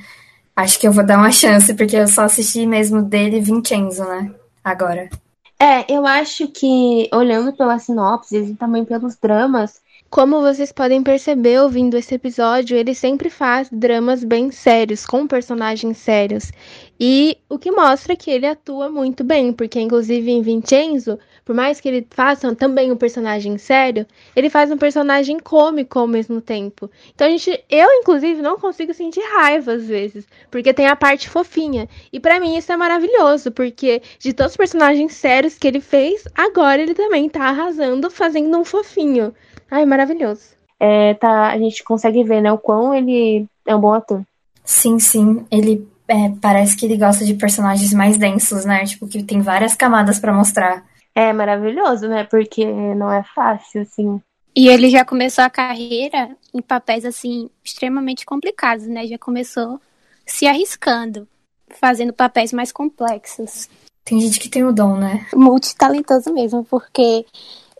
Acho 0.53 0.77
que 0.77 0.85
eu 0.85 0.91
vou 0.91 1.05
dar 1.05 1.17
uma 1.17 1.31
chance, 1.31 1.73
porque 1.73 1.95
eu 1.95 2.09
só 2.09 2.23
assisti 2.23 2.65
mesmo 2.65 3.01
dele 3.01 3.39
Vincenzo, 3.39 4.03
né? 4.03 4.31
Agora. 4.61 5.09
É, 5.57 5.85
eu 5.89 6.05
acho 6.05 6.49
que, 6.49 7.09
olhando 7.13 7.53
pelas 7.53 7.83
sinopses 7.83 8.49
e 8.49 8.55
também 8.55 8.83
pelos 8.83 9.15
dramas, 9.15 9.79
como 10.13 10.41
vocês 10.41 10.71
podem 10.71 11.01
perceber 11.01 11.59
ouvindo 11.59 11.97
esse 11.97 12.13
episódio, 12.13 12.77
ele 12.77 12.93
sempre 12.93 13.31
faz 13.31 13.67
dramas 13.71 14.23
bem 14.23 14.51
sérios, 14.51 15.07
com 15.07 15.25
personagens 15.25 15.97
sérios. 15.97 16.51
E 16.99 17.35
o 17.49 17.57
que 17.57 17.71
mostra 17.71 18.15
que 18.15 18.29
ele 18.29 18.45
atua 18.45 18.91
muito 18.91 19.23
bem, 19.23 19.51
porque 19.51 19.79
inclusive 19.79 20.29
em 20.29 20.43
Vincenzo, 20.43 21.17
por 21.43 21.55
mais 21.55 21.81
que 21.81 21.89
ele 21.89 22.05
faça 22.11 22.53
também 22.53 22.91
um 22.91 22.95
personagem 22.95 23.57
sério, 23.57 24.05
ele 24.35 24.51
faz 24.51 24.69
um 24.69 24.77
personagem 24.77 25.39
cômico 25.39 25.97
ao 25.97 26.05
mesmo 26.05 26.39
tempo. 26.39 26.91
Então 27.15 27.25
a 27.25 27.31
gente, 27.31 27.65
eu 27.67 27.87
inclusive 27.93 28.39
não 28.39 28.59
consigo 28.59 28.93
sentir 28.93 29.23
raiva 29.33 29.73
às 29.73 29.87
vezes, 29.87 30.27
porque 30.51 30.75
tem 30.75 30.85
a 30.85 30.95
parte 30.95 31.27
fofinha. 31.27 31.89
E 32.11 32.19
para 32.19 32.39
mim 32.39 32.55
isso 32.55 32.71
é 32.71 32.77
maravilhoso, 32.77 33.51
porque 33.51 33.99
de 34.19 34.31
todos 34.31 34.51
os 34.51 34.57
personagens 34.57 35.13
sérios 35.13 35.57
que 35.57 35.67
ele 35.67 35.81
fez, 35.81 36.23
agora 36.35 36.83
ele 36.83 36.93
também 36.93 37.27
tá 37.27 37.45
arrasando 37.45 38.11
fazendo 38.11 38.55
um 38.59 38.63
fofinho. 38.63 39.33
Ai, 39.73 39.87
maravilhoso. 39.87 40.41
É, 40.79 41.15
tá, 41.15 41.49
a 41.49 41.57
gente 41.57 41.83
consegue 41.83 42.23
ver, 42.23 42.41
né, 42.41 42.51
o 42.51 42.59
quão 42.59 42.93
ele 42.93 43.47
é 43.65 43.75
um 43.75 43.79
bom 43.79 43.91
ator. 43.91 44.21
Sim, 44.63 44.99
sim. 44.99 45.43
Ele 45.49 45.87
é, 46.07 46.29
parece 46.39 46.77
que 46.77 46.85
ele 46.85 46.95
gosta 46.95 47.25
de 47.25 47.33
personagens 47.33 47.91
mais 47.91 48.15
densos, 48.15 48.65
né? 48.65 48.85
Tipo, 48.85 49.07
que 49.07 49.23
tem 49.23 49.41
várias 49.41 49.73
camadas 49.73 50.19
para 50.19 50.31
mostrar. 50.31 50.85
É 51.15 51.33
maravilhoso, 51.33 52.07
né? 52.07 52.23
Porque 52.23 52.63
não 52.63 53.11
é 53.11 53.23
fácil, 53.33 53.81
assim. 53.81 54.21
E 54.55 54.67
ele 54.67 54.91
já 54.91 55.03
começou 55.03 55.43
a 55.43 55.49
carreira 55.49 56.29
em 56.53 56.61
papéis, 56.61 57.03
assim, 57.03 57.49
extremamente 57.65 58.27
complicados, 58.27 58.85
né? 58.85 59.07
Já 59.07 59.17
começou 59.17 59.81
se 60.23 60.45
arriscando, 60.45 61.27
fazendo 61.67 62.13
papéis 62.13 62.53
mais 62.53 62.71
complexos. 62.71 63.67
Tem 64.05 64.21
gente 64.21 64.39
que 64.39 64.49
tem 64.49 64.63
o 64.63 64.71
dom, 64.71 64.97
né? 64.97 65.25
Multitalentoso 65.33 66.31
mesmo, 66.31 66.63
porque 66.63 67.25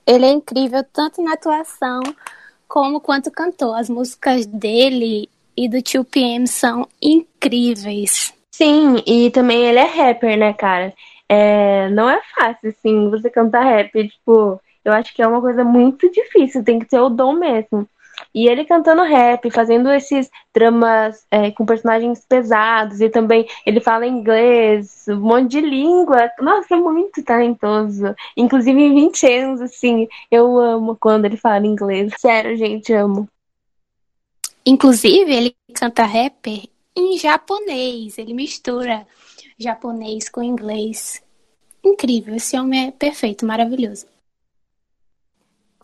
ele 0.06 0.26
é 0.26 0.30
incrível 0.30 0.84
tanto 0.92 1.22
na 1.22 1.34
atuação 1.34 2.02
como 2.68 3.00
quanto 3.00 3.32
cantor. 3.32 3.78
As 3.78 3.90
músicas 3.90 4.46
dele 4.46 5.30
e 5.56 5.70
do 5.70 5.82
Tio 5.82 6.04
PM 6.04 6.48
são 6.48 6.88
incríveis. 7.02 8.34
Sim, 8.52 9.02
e 9.06 9.30
também 9.32 9.66
ele 9.66 9.80
é 9.80 9.86
rapper, 9.86 10.38
né, 10.38 10.54
cara? 10.54 10.94
É, 11.28 11.90
não 11.90 12.10
é 12.10 12.22
fácil, 12.36 12.70
assim, 12.70 13.10
você 13.10 13.30
cantar 13.30 13.64
rap, 13.64 13.92
tipo, 14.08 14.62
eu 14.86 14.94
acho 14.94 15.14
que 15.14 15.22
é 15.22 15.28
uma 15.28 15.42
coisa 15.42 15.64
muito 15.64 16.12
difícil, 16.12 16.64
tem 16.64 16.80
que 16.80 16.86
ter 16.86 17.00
o 17.00 17.10
dom 17.10 17.34
mesmo. 17.34 17.88
E 18.34 18.48
ele 18.48 18.66
cantando 18.66 19.04
rap, 19.04 19.50
fazendo 19.52 19.92
esses 19.92 20.30
dramas 20.54 21.26
é, 21.30 21.52
com 21.52 21.66
personagens 21.66 22.26
pesados, 22.28 23.02
e 23.02 23.10
também 23.10 23.48
ele 23.66 23.80
fala 23.80 24.08
inglês, 24.08 25.06
um 25.08 25.20
monte 25.20 25.52
de 25.52 25.62
língua. 25.62 26.32
Nossa, 26.40 26.76
é 26.76 26.78
muito 26.78 27.24
talentoso. 27.24 28.16
Inclusive 28.36 28.80
em 28.80 28.94
20 28.94 29.28
anos, 29.28 29.62
assim, 29.62 30.08
eu 30.32 30.58
amo 30.60 30.96
quando 30.96 31.26
ele 31.26 31.38
fala 31.38 31.66
inglês. 31.66 32.14
Sério, 32.18 32.56
gente, 32.56 32.94
amo. 32.94 33.28
Inclusive, 34.66 35.34
ele 35.34 35.56
canta 35.74 36.06
rap 36.06 36.70
em 36.96 37.18
japonês, 37.18 38.18
ele 38.18 38.34
mistura 38.34 39.06
japonês 39.58 40.30
com 40.30 40.42
inglês. 40.42 41.22
Incrível, 41.84 42.36
esse 42.36 42.58
homem 42.58 42.88
é 42.88 42.92
perfeito, 42.92 43.46
maravilhoso. 43.46 44.06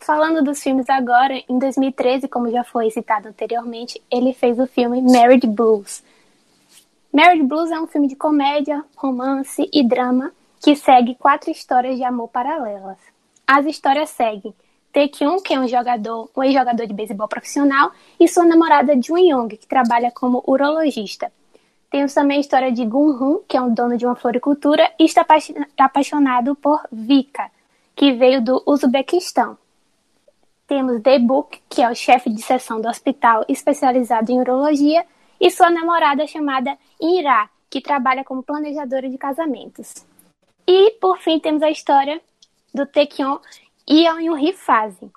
Falando 0.00 0.42
dos 0.42 0.62
filmes 0.62 0.88
agora, 0.88 1.34
em 1.46 1.58
2013, 1.58 2.26
como 2.26 2.50
já 2.50 2.64
foi 2.64 2.90
citado 2.90 3.28
anteriormente, 3.28 4.02
ele 4.10 4.32
fez 4.32 4.58
o 4.58 4.66
filme 4.66 5.02
Married 5.02 5.46
Blues. 5.46 6.02
Married 7.12 7.44
Blues 7.44 7.70
é 7.70 7.78
um 7.78 7.86
filme 7.86 8.08
de 8.08 8.16
comédia, 8.16 8.82
romance 8.96 9.68
e 9.70 9.86
drama 9.86 10.32
que 10.62 10.74
segue 10.74 11.14
quatro 11.16 11.50
histórias 11.50 11.96
de 11.96 12.04
amor 12.04 12.28
paralelas. 12.28 12.96
As 13.46 13.66
histórias 13.66 14.08
seguem 14.10 14.54
Tae-kyun, 14.92 15.40
que 15.40 15.54
é 15.54 15.60
um 15.60 15.68
jogador, 15.68 16.30
um 16.34 16.42
ex-jogador 16.42 16.86
de 16.86 16.94
beisebol 16.94 17.28
profissional, 17.28 17.92
e 18.18 18.26
sua 18.26 18.44
namorada 18.44 19.00
Jun 19.00 19.18
Young, 19.18 19.48
que 19.48 19.66
trabalha 19.66 20.10
como 20.10 20.42
urologista. 20.46 21.30
Temos 21.90 22.14
também 22.14 22.38
a 22.38 22.40
história 22.40 22.72
de 22.72 22.84
Gun-hun, 22.84 23.42
que 23.46 23.56
é 23.56 23.60
um 23.60 23.72
dono 23.72 23.96
de 23.96 24.06
uma 24.06 24.16
floricultura 24.16 24.90
e 24.98 25.04
está 25.04 25.24
apaixonado 25.78 26.56
por 26.56 26.80
Vika, 26.90 27.50
que 27.94 28.12
veio 28.12 28.40
do 28.40 28.62
Uzbequistão. 28.66 29.58
Temos 30.70 31.02
Book, 31.22 31.60
que 31.68 31.82
é 31.82 31.90
o 31.90 31.96
chefe 31.96 32.30
de 32.30 32.40
seção 32.40 32.80
do 32.80 32.86
hospital 32.86 33.44
especializado 33.48 34.30
em 34.30 34.38
urologia, 34.38 35.04
e 35.40 35.50
sua 35.50 35.68
namorada 35.68 36.24
chamada 36.28 36.78
Ira, 37.00 37.50
que 37.68 37.80
trabalha 37.80 38.22
como 38.22 38.40
planejadora 38.40 39.08
de 39.08 39.18
casamentos. 39.18 40.06
E, 40.64 40.92
por 41.00 41.18
fim, 41.18 41.40
temos 41.40 41.60
a 41.64 41.70
história 41.72 42.20
do 42.72 42.86
Taekyon 42.86 43.38
e 43.84 44.06
a 44.06 44.20
Yunri 44.20 44.52
Fase. 44.52 45.10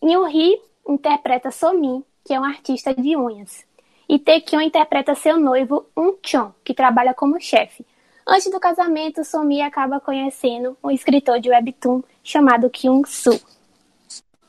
Yunri 0.00 0.62
interpreta 0.88 1.50
Somin, 1.50 2.04
que 2.24 2.32
é 2.32 2.38
um 2.38 2.44
artista 2.44 2.94
de 2.94 3.16
unhas, 3.16 3.66
e 4.08 4.20
Taekyon 4.20 4.60
interpreta 4.60 5.16
seu 5.16 5.36
noivo 5.36 5.84
Un-chon, 5.96 6.52
que 6.62 6.74
trabalha 6.74 7.12
como 7.12 7.40
chefe. 7.40 7.84
Antes 8.24 8.48
do 8.52 8.60
casamento, 8.60 9.24
Somi 9.24 9.62
acaba 9.62 9.98
conhecendo 9.98 10.78
um 10.80 10.92
escritor 10.92 11.40
de 11.40 11.50
webtoon 11.50 12.04
chamado 12.22 12.70
Kyung-soo. 12.70 13.40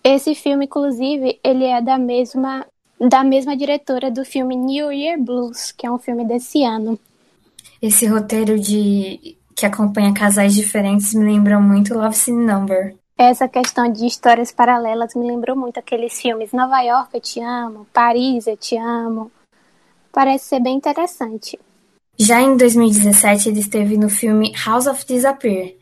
Esse 0.07 0.35
filme, 0.35 0.65
inclusive, 0.65 1.39
ele 1.43 1.63
é 1.65 1.81
da 1.81 1.97
mesma 1.97 2.63
da 3.00 3.24
mesma 3.24 3.57
diretora 3.57 4.12
do 4.12 4.24
filme 4.24 4.55
New 4.55 4.91
Year 4.91 5.19
Blues, 5.19 5.71
que 5.71 5.85
é 5.85 5.91
um 5.91 5.97
filme 5.97 6.24
desse 6.24 6.63
ano. 6.63 6.97
Esse 7.81 8.05
roteiro 8.05 8.59
de 8.59 9.35
que 9.55 9.65
acompanha 9.65 10.13
casais 10.13 10.53
diferentes 10.53 11.13
me 11.15 11.25
lembra 11.25 11.59
muito 11.59 11.95
Love 11.95 12.15
Scene 12.15 12.45
Number. 12.45 12.95
Essa 13.17 13.47
questão 13.47 13.91
de 13.91 14.05
histórias 14.05 14.51
paralelas 14.51 15.15
me 15.15 15.25
lembrou 15.25 15.57
muito 15.57 15.79
aqueles 15.79 16.21
filmes 16.21 16.51
Nova 16.53 16.81
York, 16.81 17.09
eu 17.13 17.21
te 17.21 17.41
amo, 17.41 17.88
Paris, 17.91 18.45
eu 18.45 18.55
te 18.55 18.77
amo. 18.77 19.31
Parece 20.12 20.45
ser 20.45 20.59
bem 20.59 20.75
interessante. 20.75 21.57
Já 22.17 22.41
em 22.41 22.55
2017, 22.55 23.50
ele 23.50 23.59
esteve 23.59 23.97
no 23.97 24.09
filme 24.09 24.53
House 24.65 24.88
of 24.88 25.03
Disappear, 25.05 25.74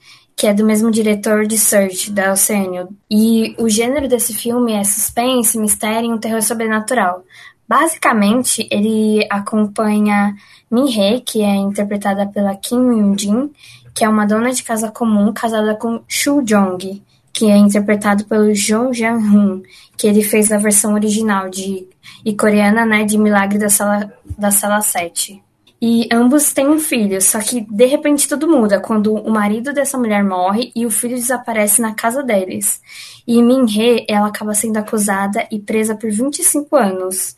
que 0.43 0.47
é 0.47 0.53
do 0.53 0.65
mesmo 0.65 0.91
diretor 0.91 1.47
de 1.47 1.57
Search, 1.57 2.11
da 2.11 2.33
Oceanio. 2.33 2.89
E 3.09 3.55
o 3.57 3.69
gênero 3.69 4.09
desse 4.09 4.33
filme 4.33 4.73
é 4.73 4.83
suspense, 4.83 5.57
mistério 5.57 6.09
e 6.09 6.13
um 6.13 6.17
terror 6.17 6.41
sobrenatural. 6.41 7.23
Basicamente, 7.65 8.67
ele 8.69 9.25
acompanha 9.29 10.35
Min-hee, 10.69 11.21
que 11.21 11.41
é 11.41 11.55
interpretada 11.55 12.27
pela 12.27 12.57
Kim 12.57 12.75
Yoon-jin, 12.75 13.51
que 13.95 14.03
é 14.03 14.09
uma 14.09 14.25
dona 14.25 14.51
de 14.51 14.63
casa 14.63 14.91
comum 14.91 15.31
casada 15.31 15.75
com 15.75 16.03
Shu 16.09 16.41
Jong, 16.41 17.01
que 17.31 17.49
é 17.49 17.55
interpretado 17.55 18.25
pelo 18.25 18.53
Jo 18.53 18.91
Jang-hoon, 18.91 19.63
que 19.95 20.07
ele 20.07 20.21
fez 20.21 20.51
a 20.51 20.57
versão 20.57 20.93
original 20.93 21.49
de 21.49 21.87
e 22.25 22.35
coreana, 22.35 22.85
né, 22.85 23.05
de 23.05 23.17
Milagre 23.17 23.57
da 23.57 23.69
Sala 23.69 24.11
da 24.37 24.51
Sala 24.51 24.81
7. 24.81 25.41
E 25.85 26.07
ambos 26.13 26.53
têm 26.53 26.69
um 26.69 26.79
filho, 26.79 27.21
só 27.21 27.39
que 27.39 27.59
de 27.59 27.85
repente 27.85 28.25
tudo 28.25 28.47
muda 28.47 28.79
quando 28.79 29.13
o 29.15 29.29
marido 29.29 29.73
dessa 29.73 29.97
mulher 29.97 30.23
morre 30.23 30.71
e 30.73 30.85
o 30.85 30.89
filho 30.89 31.17
desaparece 31.17 31.81
na 31.81 31.93
casa 31.93 32.23
deles. 32.23 32.79
E 33.27 33.43
Min-hee, 33.43 34.05
ela 34.07 34.27
acaba 34.27 34.53
sendo 34.53 34.77
acusada 34.77 35.45
e 35.51 35.59
presa 35.59 35.93
por 35.93 36.09
25 36.09 36.73
anos. 36.77 37.35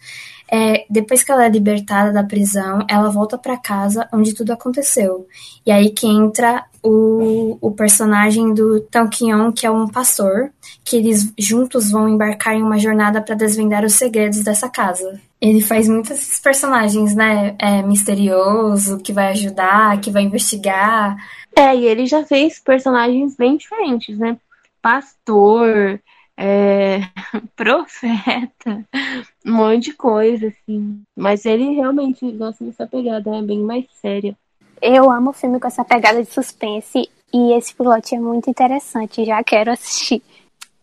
É, 0.47 0.85
depois 0.87 1.23
que 1.23 1.31
ela 1.31 1.43
é 1.43 1.49
libertada 1.49 2.13
da 2.13 2.23
prisão, 2.23 2.85
ela 2.87 3.09
volta 3.09 3.35
para 3.35 3.57
casa 3.57 4.07
onde 4.13 4.35
tudo 4.35 4.53
aconteceu. 4.53 5.25
E 5.65 5.71
aí 5.71 5.89
que 5.89 6.05
entra 6.05 6.65
o, 6.83 7.57
o 7.59 7.71
personagem 7.71 8.53
do 8.53 8.79
Tang 8.79 9.09
que 9.55 9.65
é 9.65 9.71
um 9.71 9.87
pastor, 9.87 10.51
que 10.83 10.97
eles 10.97 11.33
juntos 11.35 11.89
vão 11.89 12.07
embarcar 12.07 12.53
em 12.53 12.61
uma 12.61 12.77
jornada 12.77 13.19
para 13.23 13.33
desvendar 13.33 13.83
os 13.83 13.95
segredos 13.95 14.43
dessa 14.43 14.69
casa. 14.69 15.19
Ele 15.45 15.61
faz 15.61 15.87
muitos 15.87 16.39
personagens, 16.39 17.15
né? 17.15 17.55
É 17.59 17.83
misterioso, 17.83 18.97
que 18.97 19.13
vai 19.13 19.27
ajudar, 19.27 20.01
que 20.01 20.09
vai 20.09 20.23
investigar. 20.23 21.15
É, 21.55 21.75
e 21.75 21.85
ele 21.85 22.07
já 22.07 22.25
fez 22.25 22.59
personagens 22.59 23.35
bem 23.35 23.55
diferentes, 23.55 24.17
né? 24.17 24.37
Pastor, 24.81 26.01
é, 26.35 27.01
profeta, 27.55 28.83
um 29.45 29.53
monte 29.53 29.83
de 29.83 29.93
coisa, 29.93 30.47
assim. 30.47 31.03
Mas 31.15 31.45
ele 31.45 31.75
realmente 31.75 32.29
gosta 32.31 32.65
dessa 32.65 32.87
pegada, 32.87 33.35
é 33.35 33.41
bem 33.43 33.59
mais 33.59 33.85
séria. 34.01 34.35
Eu 34.81 35.11
amo 35.11 35.29
o 35.29 35.33
filme 35.33 35.59
com 35.59 35.67
essa 35.67 35.85
pegada 35.85 36.23
de 36.23 36.31
suspense 36.31 37.07
e 37.31 37.53
esse 37.53 37.75
piloto 37.75 38.15
é 38.15 38.19
muito 38.19 38.49
interessante, 38.49 39.23
já 39.23 39.43
quero 39.43 39.71
assistir. 39.71 40.23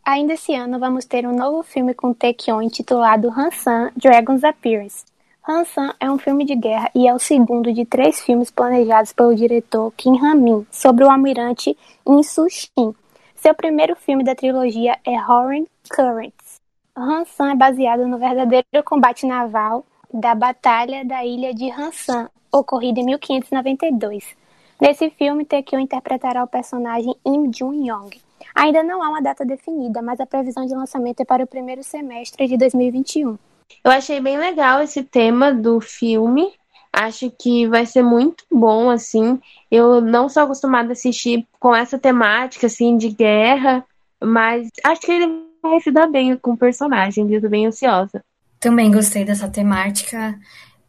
Ainda 0.05 0.35
esse 0.35 0.53
ano 0.53 0.81
vamos 0.81 1.05
ter 1.05 1.25
um 1.25 1.35
novo 1.35 1.63
filme 1.63 1.95
com 1.95 2.13
Taekyon 2.13 2.61
intitulado 2.61 3.31
Hansan 3.31 3.93
Dragon's 3.97 4.43
Appearance. 4.43 5.05
Hansan 5.49 5.95
é 6.01 6.11
um 6.11 6.19
filme 6.19 6.45
de 6.45 6.57
guerra 6.57 6.91
e 6.93 7.07
é 7.07 7.15
o 7.15 7.21
segundo 7.21 7.73
de 7.73 7.85
três 7.85 8.21
filmes 8.21 8.51
planejados 8.51 9.13
pelo 9.13 9.33
diretor 9.33 9.93
Kim 9.97 10.19
Han-min 10.19 10.67
sobre 10.73 11.05
o 11.05 11.11
almirante 11.11 11.79
In 12.05 12.21
Shin. 12.25 12.97
Seu 13.37 13.55
primeiro 13.55 13.95
filme 13.95 14.25
da 14.25 14.35
trilogia 14.35 14.99
é 15.05 15.13
Horror 15.13 15.67
Currents. 15.89 16.61
Hansan 16.97 17.53
é 17.53 17.55
baseado 17.55 18.05
no 18.05 18.19
verdadeiro 18.19 18.67
combate 18.85 19.25
naval 19.25 19.87
da 20.13 20.35
Batalha 20.35 21.05
da 21.05 21.25
Ilha 21.25 21.55
de 21.55 21.71
Hansan, 21.71 22.29
ocorrida 22.51 22.99
em 22.99 23.05
1592. 23.05 24.37
Nesse 24.81 25.11
filme, 25.11 25.45
Taekyon 25.45 25.79
interpretará 25.79 26.43
o 26.43 26.49
personagem 26.49 27.15
Im 27.25 27.53
Jun-yong. 27.53 28.21
Ainda 28.55 28.83
não 28.83 29.03
há 29.03 29.09
uma 29.09 29.23
data 29.23 29.45
definida, 29.45 30.03
mas 30.03 30.21
a 30.21 30.27
previsão 30.27 30.67
de 30.67 30.75
lançamento 30.75 31.21
é 31.21 31.25
para 31.25 31.45
o 31.45 31.47
primeiro 31.47 31.83
semestre 31.83 32.47
de 32.47 32.57
2021. 32.57 33.39
Eu 33.85 33.91
achei 33.91 34.21
bem 34.21 34.37
legal 34.39 34.83
esse 34.83 35.03
tema 35.03 35.53
do 35.53 35.81
filme. 35.81 36.53
Acho 36.93 37.31
que 37.31 37.67
vai 37.67 37.87
ser 37.87 38.03
muito 38.03 38.45
bom, 38.53 38.91
assim. 38.91 39.41
Eu 39.71 40.01
não 40.01 40.29
sou 40.29 40.43
acostumada 40.43 40.91
a 40.91 40.93
assistir 40.93 41.47
com 41.59 41.75
essa 41.75 41.99
temática, 41.99 42.67
assim, 42.67 42.97
de 42.97 43.09
guerra, 43.09 43.85
mas 44.23 44.69
acho 44.85 45.01
que 45.01 45.11
ele 45.11 45.43
vai 45.63 45.81
se 45.81 45.91
dar 45.91 46.07
bem 46.07 46.37
com 46.37 46.53
o 46.53 46.57
personagem, 46.57 47.33
eu 47.33 47.41
tô 47.41 47.49
bem 47.49 47.67
ansiosa. 47.67 48.23
Também 48.61 48.93
gostei 48.93 49.25
dessa 49.25 49.49
temática. 49.49 50.39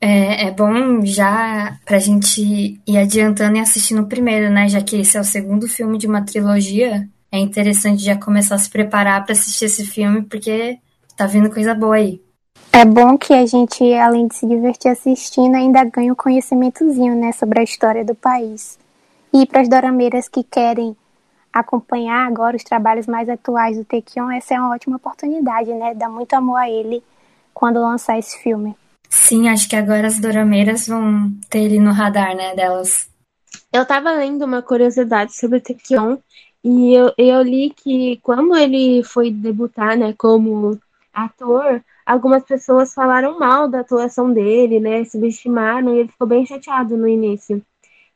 É, 0.01 0.47
é 0.47 0.51
bom 0.51 1.05
já 1.05 1.79
pra 1.85 1.97
gente 1.97 2.79
ir 2.85 2.97
adiantando 2.97 3.57
e 3.57 3.61
assistindo 3.61 4.01
o 4.01 4.07
primeiro, 4.07 4.51
né? 4.51 4.67
Já 4.67 4.81
que 4.81 4.97
esse 4.97 5.15
é 5.15 5.21
o 5.21 5.23
segundo 5.23 5.67
filme 5.67 5.97
de 5.97 6.05
uma 6.05 6.21
trilogia, 6.21 7.07
é 7.33 7.39
interessante 7.39 8.03
já 8.03 8.15
começar 8.15 8.53
a 8.53 8.59
se 8.59 8.69
preparar 8.69 9.23
para 9.23 9.33
assistir 9.33 9.65
esse 9.65 9.83
filme, 9.87 10.21
porque 10.21 10.77
tá 11.17 11.25
vindo 11.25 11.49
coisa 11.49 11.73
boa 11.73 11.95
aí. 11.95 12.21
É 12.71 12.85
bom 12.85 13.17
que 13.17 13.33
a 13.33 13.43
gente, 13.43 13.91
além 13.95 14.27
de 14.27 14.35
se 14.35 14.47
divertir 14.47 14.91
assistindo, 14.91 15.55
ainda 15.55 15.83
ganha 15.83 16.13
um 16.13 16.15
conhecimentozinho, 16.15 17.15
né, 17.15 17.31
sobre 17.31 17.59
a 17.59 17.63
história 17.63 18.05
do 18.05 18.13
país. 18.13 18.77
E 19.33 19.47
para 19.47 19.61
as 19.61 19.67
dorameiras 19.67 20.29
que 20.29 20.43
querem 20.43 20.95
acompanhar 21.51 22.27
agora 22.27 22.55
os 22.55 22.63
trabalhos 22.63 23.07
mais 23.07 23.27
atuais 23.27 23.77
do 23.77 23.85
Taekyon, 23.85 24.29
essa 24.29 24.53
é 24.53 24.59
uma 24.59 24.75
ótima 24.75 24.97
oportunidade, 24.97 25.73
né? 25.73 25.95
Dá 25.95 26.07
muito 26.07 26.35
amor 26.35 26.57
a 26.57 26.69
ele 26.69 27.03
quando 27.51 27.79
lançar 27.79 28.19
esse 28.19 28.37
filme. 28.43 28.75
Sim, 29.09 29.49
acho 29.49 29.67
que 29.67 29.75
agora 29.75 30.05
as 30.05 30.19
dorameiras 30.19 30.87
vão 30.87 31.31
ter 31.49 31.61
ele 31.61 31.79
no 31.79 31.91
radar, 31.91 32.35
né, 32.35 32.55
delas. 32.55 33.09
Eu 33.71 33.85
tava 33.87 34.11
lendo 34.11 34.45
uma 34.45 34.61
curiosidade 34.61 35.35
sobre 35.35 35.57
o 35.57 35.61
Taekyon 35.61 36.17
e 36.63 36.93
eu, 36.93 37.13
eu 37.17 37.41
li 37.41 37.71
que 37.71 38.19
quando 38.23 38.55
ele 38.55 39.03
foi 39.03 39.29
debutar, 39.29 39.97
né, 39.97 40.13
como 40.17 40.79
ator, 41.13 41.83
algumas 42.05 42.43
pessoas 42.43 42.93
falaram 42.93 43.37
mal 43.37 43.67
da 43.67 43.81
atuação 43.81 44.31
dele, 44.31 44.79
né, 44.79 45.03
subestimaram 45.03 45.93
e 45.93 45.99
ele 45.99 46.09
ficou 46.09 46.27
bem 46.27 46.45
chateado 46.45 46.95
no 46.95 47.07
início. 47.07 47.61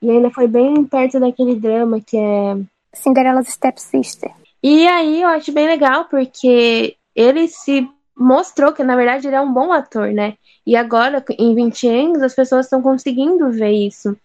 E 0.02 0.10
ainda 0.10 0.30
foi 0.30 0.48
bem 0.48 0.84
perto 0.86 1.20
daquele 1.20 1.56
drama 1.56 2.00
que 2.00 2.18
é 2.18 2.58
Cinderella's 2.94 3.50
Stepsister. 3.50 4.32
E 4.64 4.88
aí 4.88 5.22
eu 5.22 5.30
acho 5.30 5.52
bem 5.52 5.68
legal 5.68 6.06
porque 6.06 6.96
ele 7.16 7.48
se 7.48 7.88
mostrou 8.16 8.72
que 8.72 8.84
na 8.84 8.96
verdade 8.96 9.28
ele 9.28 9.36
é 9.36 9.42
um 9.42 9.54
bom 9.54 9.72
ator, 9.72 10.12
né? 10.12 10.36
E 10.66 10.76
agora 10.76 11.24
em 11.38 11.54
20 11.54 11.88
anos 11.88 12.22
as 12.22 12.34
pessoas 12.34 12.66
estão 12.66 12.82
conseguindo 12.82 13.52
ver 13.52 13.72
isso. 13.72 14.16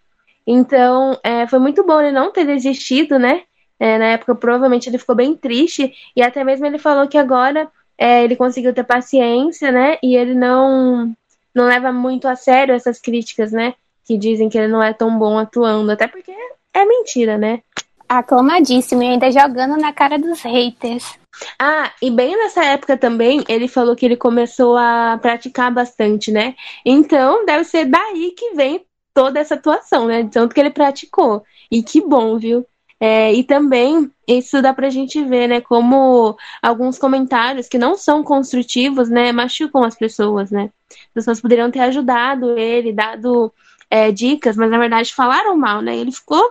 Então 0.45 1.17
é, 1.23 1.47
foi 1.47 1.59
muito 1.59 1.83
bom 1.83 1.99
ele 1.99 2.11
não 2.11 2.31
ter 2.31 2.45
desistido, 2.45 3.19
né? 3.19 3.43
É, 3.83 3.97
na 3.97 4.05
época 4.05 4.33
provavelmente 4.33 4.87
ele 4.89 4.97
ficou 4.97 5.13
bem 5.13 5.35
triste 5.35 5.93
e 6.15 6.23
até 6.23 6.41
mesmo 6.41 6.65
ele 6.65 6.77
falou 6.77 7.05
que 7.05 7.17
agora 7.17 7.69
é, 7.97 8.23
ele 8.23 8.33
conseguiu 8.33 8.73
ter 8.73 8.85
paciência, 8.85 9.73
né? 9.73 9.97
E 10.01 10.15
ele 10.15 10.33
não 10.33 11.13
não 11.53 11.65
leva 11.65 11.91
muito 11.91 12.25
a 12.25 12.33
sério 12.33 12.73
essas 12.73 12.97
críticas, 12.97 13.51
né? 13.51 13.73
Que 14.05 14.17
dizem 14.17 14.47
que 14.47 14.57
ele 14.57 14.69
não 14.69 14.81
é 14.81 14.93
tão 14.93 15.19
bom 15.19 15.37
atuando, 15.37 15.91
até 15.91 16.07
porque 16.07 16.31
é 16.73 16.85
mentira, 16.85 17.37
né? 17.37 17.61
Aclamadíssimo 18.07 19.03
e 19.03 19.07
ainda 19.07 19.29
jogando 19.29 19.75
na 19.75 19.91
cara 19.91 20.17
dos 20.17 20.41
haters. 20.43 21.19
Ah, 21.59 21.91
e 22.01 22.09
bem 22.09 22.37
nessa 22.37 22.63
época 22.63 22.95
também, 22.95 23.43
ele 23.49 23.67
falou 23.67 23.97
que 23.97 24.05
ele 24.05 24.15
começou 24.15 24.77
a 24.77 25.19
praticar 25.21 25.69
bastante, 25.73 26.31
né? 26.31 26.55
Então, 26.85 27.45
deve 27.45 27.65
ser 27.65 27.83
daí 27.83 28.31
que 28.31 28.53
vem 28.53 28.85
toda 29.13 29.41
essa 29.41 29.55
atuação, 29.55 30.05
né? 30.07 30.25
Tanto 30.31 30.55
que 30.55 30.61
ele 30.61 30.69
praticou. 30.69 31.43
E 31.69 31.83
que 31.83 31.99
bom, 31.99 32.37
viu? 32.37 32.65
É, 33.05 33.33
e 33.33 33.43
também 33.43 34.09
isso 34.25 34.61
dá 34.61 34.73
pra 34.73 34.89
gente 34.89 35.21
ver, 35.25 35.49
né, 35.49 35.59
como 35.59 36.37
alguns 36.61 36.97
comentários 36.97 37.67
que 37.67 37.77
não 37.77 37.97
são 37.97 38.23
construtivos, 38.23 39.09
né, 39.09 39.29
machucam 39.33 39.83
as 39.83 39.93
pessoas, 39.93 40.49
né? 40.49 40.71
As 40.89 41.13
pessoas 41.13 41.41
poderiam 41.41 41.69
ter 41.69 41.81
ajudado 41.81 42.57
ele, 42.57 42.93
dado 42.93 43.53
é, 43.89 44.09
dicas, 44.09 44.55
mas 44.55 44.71
na 44.71 44.79
verdade 44.79 45.13
falaram 45.13 45.57
mal, 45.57 45.81
né? 45.81 45.97
Ele 45.97 46.13
ficou 46.13 46.41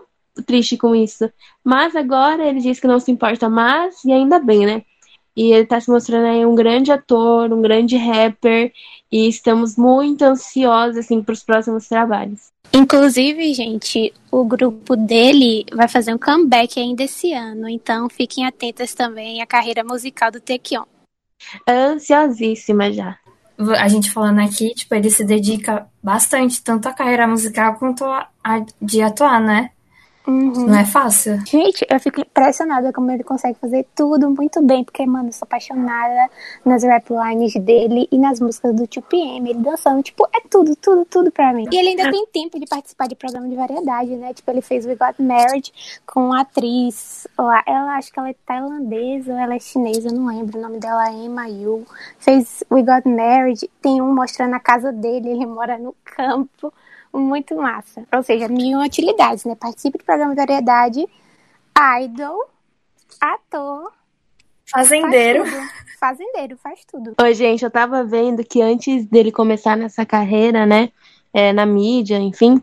triste 0.45 0.77
com 0.77 0.95
isso. 0.95 1.33
Mas 1.65 1.97
agora 1.97 2.47
ele 2.47 2.61
diz 2.61 2.79
que 2.79 2.87
não 2.87 3.01
se 3.01 3.11
importa 3.11 3.49
mais, 3.49 4.05
e 4.05 4.13
ainda 4.13 4.39
bem, 4.39 4.67
né? 4.67 4.83
E 5.37 5.53
ele 5.53 5.67
tá 5.67 5.81
se 5.81 5.91
mostrando 5.91 6.27
aí 6.27 6.45
um 6.45 6.55
grande 6.55 6.93
ator, 6.93 7.53
um 7.53 7.63
grande 7.63 7.97
rapper, 7.97 8.73
e 9.11 9.29
estamos 9.29 9.77
muito 9.77 10.23
ansiosos, 10.23 10.97
assim, 10.97 11.23
pros 11.23 11.43
próximos 11.43 11.89
trabalhos. 11.89 12.53
Inclusive, 12.73 13.53
gente, 13.53 14.13
o 14.31 14.45
grupo 14.45 14.97
dele 14.97 15.67
vai 15.75 15.89
fazer 15.89 16.15
um 16.15 16.19
comeback 16.19 16.81
ainda 16.81 17.05
esse 17.05 17.33
ano, 17.33 17.69
então 17.69 18.09
fiquem 18.09 18.47
atentas 18.47 18.95
também 18.95 19.43
à 19.43 19.47
carreira 19.47 19.85
musical 19.85 20.31
do 20.31 20.41
Taekyon. 20.41 20.85
Ansiosíssima 21.69 22.91
já. 22.93 23.19
A 23.79 23.89
gente 23.89 24.11
falando 24.11 24.41
aqui, 24.41 24.75
tipo, 24.75 24.95
ele 24.95 25.11
se 25.11 25.25
dedica 25.25 25.87
bastante, 26.03 26.63
tanto 26.63 26.89
à 26.89 26.93
carreira 26.93 27.27
musical 27.27 27.77
quanto 27.77 28.05
a 28.05 28.27
de 28.81 29.03
atuar, 29.03 29.41
né? 29.41 29.71
Uhum. 30.27 30.67
Não 30.67 30.79
é 30.79 30.85
fácil. 30.85 31.45
Gente, 31.45 31.85
eu 31.91 31.99
fico 31.99 32.21
impressionada 32.21 32.93
como 32.93 33.11
ele 33.11 33.25
consegue 33.25 33.59
fazer 33.59 33.87
tudo 33.95 34.31
muito 34.31 34.63
bem, 34.63 34.85
porque, 34.85 35.05
mano, 35.05 35.29
eu 35.29 35.33
sou 35.33 35.45
apaixonada 35.45 36.31
nas 36.65 36.83
rap 36.85 37.11
lines 37.11 37.55
dele 37.55 38.07
e 38.11 38.19
nas 38.19 38.39
músicas 38.39 38.75
do 38.75 38.87
2PM. 38.87 39.49
Ele 39.49 39.59
dançando, 39.59 40.03
tipo, 40.03 40.27
é 40.33 40.41
tudo, 40.49 40.77
tudo, 40.77 41.05
tudo 41.05 41.31
pra 41.33 41.53
mim. 41.53 41.67
E 41.71 41.77
ele 41.77 41.89
ainda 41.89 42.11
tem 42.11 42.27
tempo 42.27 42.61
de 42.61 42.67
participar 42.67 43.09
de 43.09 43.17
programa 43.17 43.49
de 43.49 43.57
variedade, 43.57 44.15
né? 44.17 44.33
Tipo, 44.33 44.51
ele 44.51 44.61
fez 44.61 44.87
We 44.87 44.95
Got 44.95 45.21
Married 45.21 45.73
com 46.07 46.27
uma 46.27 46.43
atriz 46.43 47.27
lá. 47.37 47.63
Ela 47.67 47.97
acho 47.97 48.13
que 48.13 48.19
ela 48.19 48.31
é 48.31 48.37
tailandesa 48.47 49.33
ou 49.33 49.39
ela 49.39 49.55
é 49.55 49.59
chinesa, 49.59 50.09
eu 50.09 50.15
não 50.15 50.27
lembro. 50.27 50.59
O 50.59 50.63
nome 50.63 50.79
dela 50.79 51.09
é 51.09 51.13
Emma 51.13 51.49
Yu. 51.49 51.85
Fez 52.19 52.63
We 52.71 52.83
Got 52.83 53.09
Married. 53.09 53.69
Tem 53.81 54.01
um 54.01 54.15
mostrando 54.15 54.55
a 54.55 54.61
casa 54.61 54.93
dele, 54.93 55.31
ele 55.31 55.47
mora 55.47 55.79
no 55.79 55.95
campo 56.05 56.73
muito 57.13 57.55
massa. 57.57 58.05
Ou 58.15 58.23
seja, 58.23 58.49
mil 58.49 58.81
utilidades, 58.81 59.45
né? 59.45 59.55
Participe 59.55 59.99
de 59.99 60.05
programa 60.05 60.35
de 60.35 60.41
variedade, 60.41 61.07
idol, 62.01 62.49
ator, 63.21 63.93
fazendeiro. 64.67 65.45
Faz 65.45 65.83
fazendeiro, 66.01 66.57
faz 66.57 66.85
tudo. 66.85 67.15
Oi, 67.21 67.35
gente, 67.35 67.65
eu 67.65 67.71
tava 67.71 68.03
vendo 68.03 68.45
que 68.45 68.61
antes 68.61 69.07
dele 69.07 69.31
começar 69.31 69.77
nessa 69.77 70.05
carreira, 70.05 70.67
né, 70.67 70.91
é, 71.33 71.53
na 71.53 71.65
mídia, 71.65 72.19
enfim, 72.19 72.61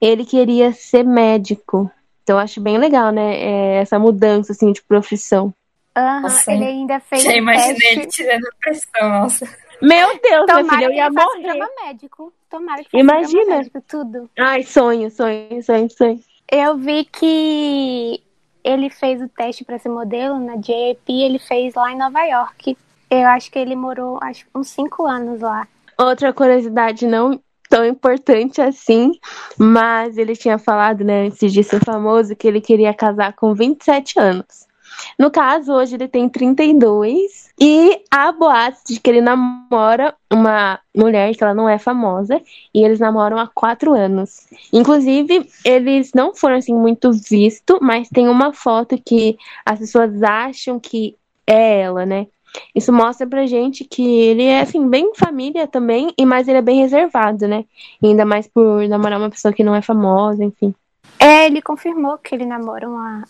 ele 0.00 0.24
queria 0.24 0.72
ser 0.72 1.04
médico. 1.04 1.90
Então 2.22 2.36
eu 2.36 2.40
acho 2.40 2.60
bem 2.60 2.78
legal, 2.78 3.10
né, 3.10 3.36
é, 3.36 3.76
essa 3.76 3.98
mudança, 3.98 4.52
assim, 4.52 4.72
de 4.72 4.82
profissão. 4.82 5.52
Aham, 5.96 6.22
uhum, 6.22 6.54
ele 6.54 6.64
ainda 6.64 7.00
fez 7.00 7.22
Já 7.22 7.36
imaginei 7.36 7.74
teste... 7.74 7.98
ele 7.98 8.06
tirando 8.06 8.48
pressão, 8.60 9.08
nossa. 9.08 9.48
Meu 9.82 10.18
Deus, 10.20 10.46
Tomara 10.46 10.62
meu 10.62 10.70
filho, 10.70 10.84
eu 10.84 10.92
ia 10.92 11.10
morrer. 11.10 11.42
Drama 11.42 11.68
médico. 11.84 12.32
Tomara 12.54 12.84
que 12.84 12.96
Imagina. 12.96 13.56
Médico, 13.56 13.82
tudo. 13.88 14.30
Ai, 14.38 14.62
sonho, 14.62 15.10
sonho, 15.10 15.60
sonho, 15.60 15.90
sonho. 15.90 16.20
Eu 16.48 16.78
vi 16.78 17.04
que 17.04 18.22
ele 18.62 18.88
fez 18.90 19.20
o 19.20 19.28
teste 19.28 19.64
para 19.64 19.76
ser 19.76 19.88
modelo 19.88 20.38
na 20.38 20.54
JP, 20.54 21.02
ele 21.08 21.40
fez 21.40 21.74
lá 21.74 21.90
em 21.90 21.98
Nova 21.98 22.22
York. 22.22 22.76
Eu 23.10 23.26
acho 23.26 23.50
que 23.50 23.58
ele 23.58 23.74
morou 23.74 24.20
acho, 24.22 24.46
uns 24.54 24.68
cinco 24.68 25.04
anos 25.04 25.40
lá. 25.40 25.66
Outra 25.98 26.32
curiosidade 26.32 27.08
não 27.08 27.40
tão 27.68 27.84
importante 27.84 28.60
assim, 28.60 29.18
mas 29.58 30.16
ele 30.16 30.36
tinha 30.36 30.56
falado, 30.56 31.02
né, 31.02 31.26
antes 31.26 31.52
de 31.52 31.64
ser 31.64 31.84
famoso, 31.84 32.36
que 32.36 32.46
ele 32.46 32.60
queria 32.60 32.94
casar 32.94 33.32
com 33.32 33.52
27 33.52 34.20
anos. 34.20 34.68
No 35.18 35.30
caso, 35.30 35.72
hoje 35.72 35.94
ele 35.94 36.08
tem 36.08 36.28
32 36.28 37.50
e 37.60 38.00
há 38.10 38.32
boatos 38.32 38.82
de 38.88 38.98
que 38.98 39.10
ele 39.10 39.20
namora 39.20 40.14
uma 40.32 40.78
mulher 40.94 41.34
que 41.34 41.42
ela 41.42 41.54
não 41.54 41.68
é 41.68 41.78
famosa 41.78 42.40
e 42.74 42.84
eles 42.84 42.98
namoram 42.98 43.38
há 43.38 43.46
quatro 43.46 43.92
anos. 43.92 44.46
Inclusive, 44.72 45.48
eles 45.64 46.12
não 46.14 46.34
foram 46.34 46.56
assim 46.56 46.74
muito 46.74 47.12
vistos, 47.12 47.78
mas 47.80 48.08
tem 48.08 48.28
uma 48.28 48.52
foto 48.52 49.00
que 49.04 49.36
as 49.64 49.78
pessoas 49.78 50.22
acham 50.22 50.80
que 50.80 51.16
é 51.46 51.80
ela, 51.80 52.04
né? 52.04 52.26
Isso 52.74 52.92
mostra 52.92 53.26
pra 53.26 53.46
gente 53.46 53.84
que 53.84 54.02
ele 54.02 54.44
é, 54.44 54.60
assim, 54.60 54.88
bem 54.88 55.12
família 55.14 55.66
também, 55.66 56.12
e 56.16 56.24
mais 56.24 56.46
ele 56.46 56.58
é 56.58 56.62
bem 56.62 56.80
reservado, 56.80 57.48
né? 57.48 57.64
Ainda 58.02 58.24
mais 58.24 58.46
por 58.46 58.86
namorar 58.88 59.18
uma 59.18 59.30
pessoa 59.30 59.52
que 59.52 59.64
não 59.64 59.74
é 59.74 59.82
famosa, 59.82 60.44
enfim. 60.44 60.74
É, 61.18 61.46
ele 61.46 61.62
confirmou 61.62 62.18
que 62.18 62.34
ele 62.34 62.46
namora 62.46 62.88
uma 62.88 63.24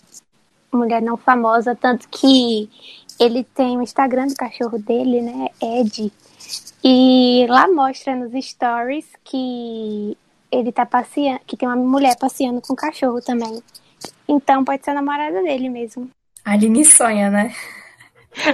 mulher 0.77 1.03
não 1.03 1.17
famosa, 1.17 1.75
tanto 1.75 2.09
que 2.09 2.69
ele 3.19 3.45
tem 3.45 3.77
o 3.77 3.83
Instagram 3.83 4.27
do 4.27 4.35
cachorro 4.35 4.79
dele, 4.79 5.21
né? 5.21 5.49
Ed. 5.63 6.13
E 6.83 7.47
lá 7.49 7.69
mostra 7.69 8.15
nos 8.15 8.33
stories 8.45 9.07
que 9.25 10.17
ele 10.51 10.73
tá 10.73 10.85
passeando, 10.85 11.41
que 11.47 11.57
tem 11.57 11.69
uma 11.69 11.77
mulher 11.77 12.17
passeando 12.19 12.61
com 12.61 12.73
o 12.73 12.77
cachorro 12.77 13.21
também. 13.21 13.63
Então 14.29 14.65
pode 14.65 14.85
ser 14.85 14.91
a 14.91 14.95
namorada 14.95 15.43
dele 15.43 15.69
mesmo. 15.69 16.11
A 16.45 16.53
Aline 16.53 16.85
sonha, 16.85 17.31
né? 17.31 17.55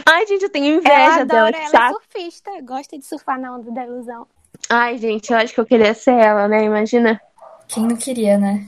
Ai, 0.07 0.27
gente, 0.27 0.43
eu 0.43 0.51
tenho 0.51 0.77
inveja 0.77 0.95
ela 0.95 1.25
dela. 1.25 1.49
ela 1.49 1.89
é 1.89 1.93
surfista, 1.93 2.51
gosta 2.63 2.99
de 2.99 3.05
surfar 3.05 3.41
na 3.41 3.55
onda 3.55 3.71
da 3.71 3.85
ilusão. 3.85 4.27
Ai, 4.69 4.99
gente, 4.99 5.33
eu 5.33 5.39
acho 5.39 5.55
que 5.55 5.61
eu 5.61 5.67
queria 5.67 5.95
ser 5.95 6.15
ela, 6.15 6.47
né? 6.47 6.65
Imagina. 6.65 7.21
Quem 7.67 7.87
não 7.87 7.97
queria, 7.97 8.37
né? 8.37 8.67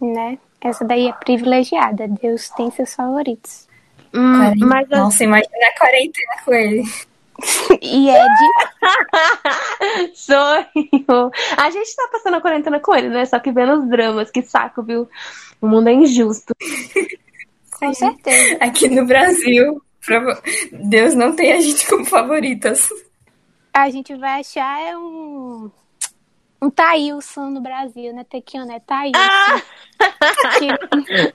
Né? 0.00 0.38
Essa 0.64 0.84
daí 0.84 1.08
é 1.08 1.12
privilegiada. 1.12 2.08
Deus 2.08 2.48
tem 2.50 2.70
seus 2.70 2.94
favoritos. 2.94 3.68
Hum, 4.14 4.54
mas 4.60 4.88
Nossa, 4.88 5.24
imagina 5.24 5.68
a 5.68 5.78
quarentena 5.78 6.32
com 6.44 6.54
ele. 6.54 6.82
e 7.80 8.10
Ed. 8.10 10.12
Sonho. 10.14 10.66
A 11.56 11.70
gente 11.70 11.96
tá 11.96 12.08
passando 12.12 12.36
a 12.36 12.40
quarentena 12.40 12.78
com 12.78 12.94
ele, 12.94 13.08
né? 13.08 13.24
Só 13.24 13.38
que 13.38 13.50
vendo 13.50 13.80
os 13.80 13.88
dramas, 13.88 14.30
que 14.30 14.42
saco, 14.42 14.82
viu? 14.82 15.08
O 15.60 15.66
mundo 15.66 15.88
é 15.88 15.92
injusto. 15.92 16.54
Com 17.78 17.92
certeza. 17.94 18.58
Aqui 18.60 18.88
no 18.88 19.04
Brasil, 19.04 19.82
Deus 20.72 21.14
não 21.14 21.34
tem 21.34 21.52
a 21.52 21.60
gente 21.60 21.88
como 21.88 22.04
favoritas. 22.04 22.88
A 23.74 23.90
gente 23.90 24.14
vai 24.14 24.40
achar 24.40 24.80
é 24.80 24.96
um 24.96 25.70
um 26.62 26.70
Thailson 26.70 27.50
no 27.50 27.60
Brasil, 27.60 28.14
né? 28.14 28.24
Tequio, 28.24 28.64
né? 28.64 28.80
Thailson. 28.86 29.18
Ah! 29.18 29.62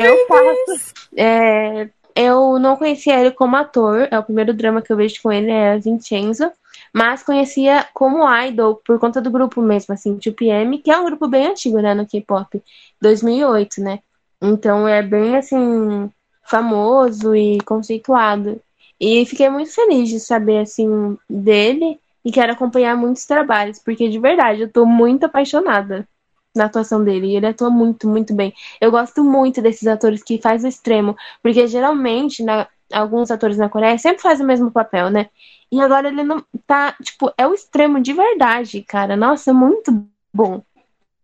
eu 0.00 0.26
faço. 0.26 0.92
É, 1.16 1.88
eu 2.16 2.58
não 2.58 2.76
conhecia 2.76 3.20
ele 3.20 3.30
como 3.30 3.54
ator. 3.54 4.08
É 4.10 4.18
o 4.18 4.24
primeiro 4.24 4.52
drama 4.52 4.82
que 4.82 4.92
eu 4.92 4.96
vejo 4.96 5.22
com 5.22 5.30
ele, 5.30 5.52
é 5.52 5.78
Vincenzo. 5.78 6.50
Mas 6.92 7.22
conhecia 7.22 7.86
como 7.94 8.28
idol 8.42 8.80
por 8.84 8.98
conta 8.98 9.20
do 9.20 9.30
grupo 9.30 9.62
mesmo, 9.62 9.94
assim, 9.94 10.18
2PM, 10.18 10.82
que 10.82 10.90
é 10.90 10.98
um 10.98 11.04
grupo 11.04 11.28
bem 11.28 11.46
antigo, 11.46 11.80
né, 11.80 11.94
no 11.94 12.04
K-pop. 12.04 12.60
2008, 13.00 13.80
né? 13.80 14.00
Então 14.42 14.88
é 14.88 15.00
bem 15.00 15.36
assim 15.36 16.10
famoso 16.42 17.36
e 17.36 17.60
conceituado. 17.60 18.60
E 18.98 19.24
fiquei 19.26 19.48
muito 19.48 19.72
feliz 19.72 20.08
de 20.08 20.18
saber 20.18 20.58
assim 20.58 21.16
dele 21.28 22.00
e 22.24 22.30
quero 22.30 22.52
acompanhar 22.52 22.96
muitos 22.96 23.24
trabalhos, 23.26 23.78
porque 23.78 24.08
de 24.08 24.18
verdade 24.18 24.62
eu 24.62 24.70
tô 24.70 24.84
muito 24.84 25.24
apaixonada 25.24 26.06
na 26.54 26.64
atuação 26.64 27.02
dele. 27.02 27.28
E 27.28 27.36
ele 27.36 27.46
atua 27.46 27.70
muito, 27.70 28.08
muito 28.08 28.34
bem. 28.34 28.52
Eu 28.80 28.90
gosto 28.90 29.24
muito 29.24 29.62
desses 29.62 29.86
atores 29.86 30.22
que 30.22 30.40
faz 30.40 30.64
o 30.64 30.68
extremo, 30.68 31.16
porque 31.42 31.66
geralmente 31.66 32.42
na, 32.42 32.68
alguns 32.92 33.30
atores 33.30 33.56
na 33.56 33.68
Coreia 33.68 33.98
sempre 33.98 34.22
fazem 34.22 34.44
o 34.44 34.48
mesmo 34.48 34.70
papel, 34.70 35.10
né? 35.10 35.28
E 35.72 35.80
agora 35.80 36.08
ele 36.08 36.24
não 36.24 36.44
tá, 36.66 36.94
tipo, 37.02 37.32
é 37.38 37.46
o 37.46 37.54
extremo 37.54 38.00
de 38.00 38.12
verdade, 38.12 38.82
cara. 38.82 39.16
Nossa, 39.16 39.52
muito 39.52 40.04
bom. 40.32 40.62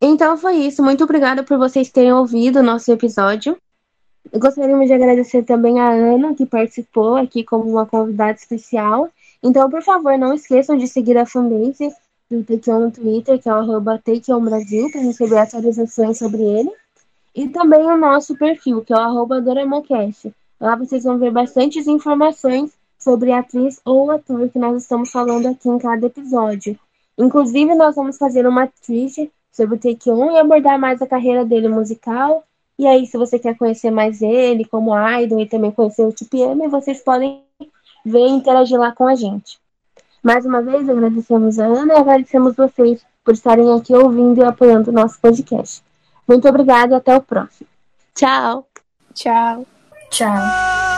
Então 0.00 0.36
foi 0.36 0.56
isso. 0.56 0.82
Muito 0.82 1.02
obrigada 1.04 1.42
por 1.42 1.58
vocês 1.58 1.90
terem 1.90 2.12
ouvido 2.12 2.60
o 2.60 2.62
nosso 2.62 2.90
episódio. 2.92 3.56
Gostaríamos 4.32 4.86
de 4.86 4.92
agradecer 4.92 5.42
também 5.44 5.80
a 5.80 5.88
Ana, 5.88 6.34
que 6.34 6.46
participou 6.46 7.16
aqui 7.16 7.44
como 7.44 7.68
uma 7.70 7.86
convidada 7.86 8.32
especial. 8.32 9.10
Então, 9.42 9.70
por 9.70 9.82
favor, 9.82 10.16
não 10.18 10.34
esqueçam 10.34 10.76
de 10.76 10.88
seguir 10.88 11.16
a 11.16 11.26
fanbase 11.26 11.94
do 12.30 12.42
Takeon 12.42 12.80
no 12.80 12.90
Twitter, 12.90 13.40
que 13.40 13.48
é 13.48 13.52
o 13.52 13.56
arroba 13.56 14.00
Brasil, 14.40 14.90
para 14.90 15.00
receber 15.00 15.38
atualizações 15.38 16.18
sobre 16.18 16.42
ele. 16.42 16.70
E 17.34 17.48
também 17.48 17.84
o 17.84 17.96
nosso 17.96 18.36
perfil, 18.36 18.82
que 18.82 18.92
é 18.92 18.96
o 18.96 19.00
arroba 19.00 19.40
Doraemocast. 19.40 20.32
Lá 20.60 20.74
vocês 20.74 21.04
vão 21.04 21.18
ver 21.18 21.30
bastantes 21.30 21.86
informações 21.86 22.72
sobre 22.98 23.30
a 23.30 23.40
atriz 23.40 23.80
ou 23.84 24.10
ator 24.10 24.48
que 24.48 24.58
nós 24.58 24.82
estamos 24.82 25.10
falando 25.10 25.46
aqui 25.46 25.68
em 25.68 25.78
cada 25.78 26.06
episódio. 26.06 26.78
Inclusive, 27.16 27.74
nós 27.74 27.94
vamos 27.94 28.18
fazer 28.18 28.46
uma 28.46 28.66
twist 28.84 29.30
sobre 29.52 29.76
o 29.76 29.78
Take 29.78 30.10
On 30.10 30.32
e 30.32 30.38
abordar 30.38 30.78
mais 30.78 31.00
a 31.00 31.06
carreira 31.06 31.44
dele 31.44 31.68
musical. 31.68 32.42
E 32.78 32.86
aí, 32.86 33.06
se 33.06 33.16
você 33.16 33.38
quer 33.38 33.56
conhecer 33.56 33.90
mais 33.90 34.20
ele 34.20 34.64
como 34.64 34.92
idol 35.20 35.40
e 35.40 35.46
também 35.46 35.70
conhecer 35.70 36.04
o 36.04 36.12
TPM, 36.12 36.68
vocês 36.68 37.00
podem 37.00 37.45
ver 38.06 38.26
e 38.26 38.30
interagir 38.30 38.78
lá 38.78 38.92
com 38.92 39.06
a 39.06 39.14
gente. 39.16 39.58
Mais 40.22 40.46
uma 40.46 40.62
vez, 40.62 40.88
agradecemos 40.88 41.58
a 41.58 41.66
Ana 41.66 41.94
e 41.94 41.96
agradecemos 41.98 42.54
vocês 42.54 43.04
por 43.24 43.34
estarem 43.34 43.72
aqui 43.72 43.94
ouvindo 43.94 44.40
e 44.40 44.44
apoiando 44.44 44.90
o 44.90 44.94
nosso 44.94 45.20
podcast. 45.20 45.82
Muito 46.26 46.48
obrigada 46.48 46.94
e 46.94 46.96
até 46.96 47.16
o 47.16 47.20
próximo. 47.20 47.68
Tchau! 48.14 48.66
Tchau! 49.12 49.66
Tchau! 50.10 50.95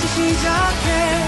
시 0.00 0.08
시작해 0.08 1.26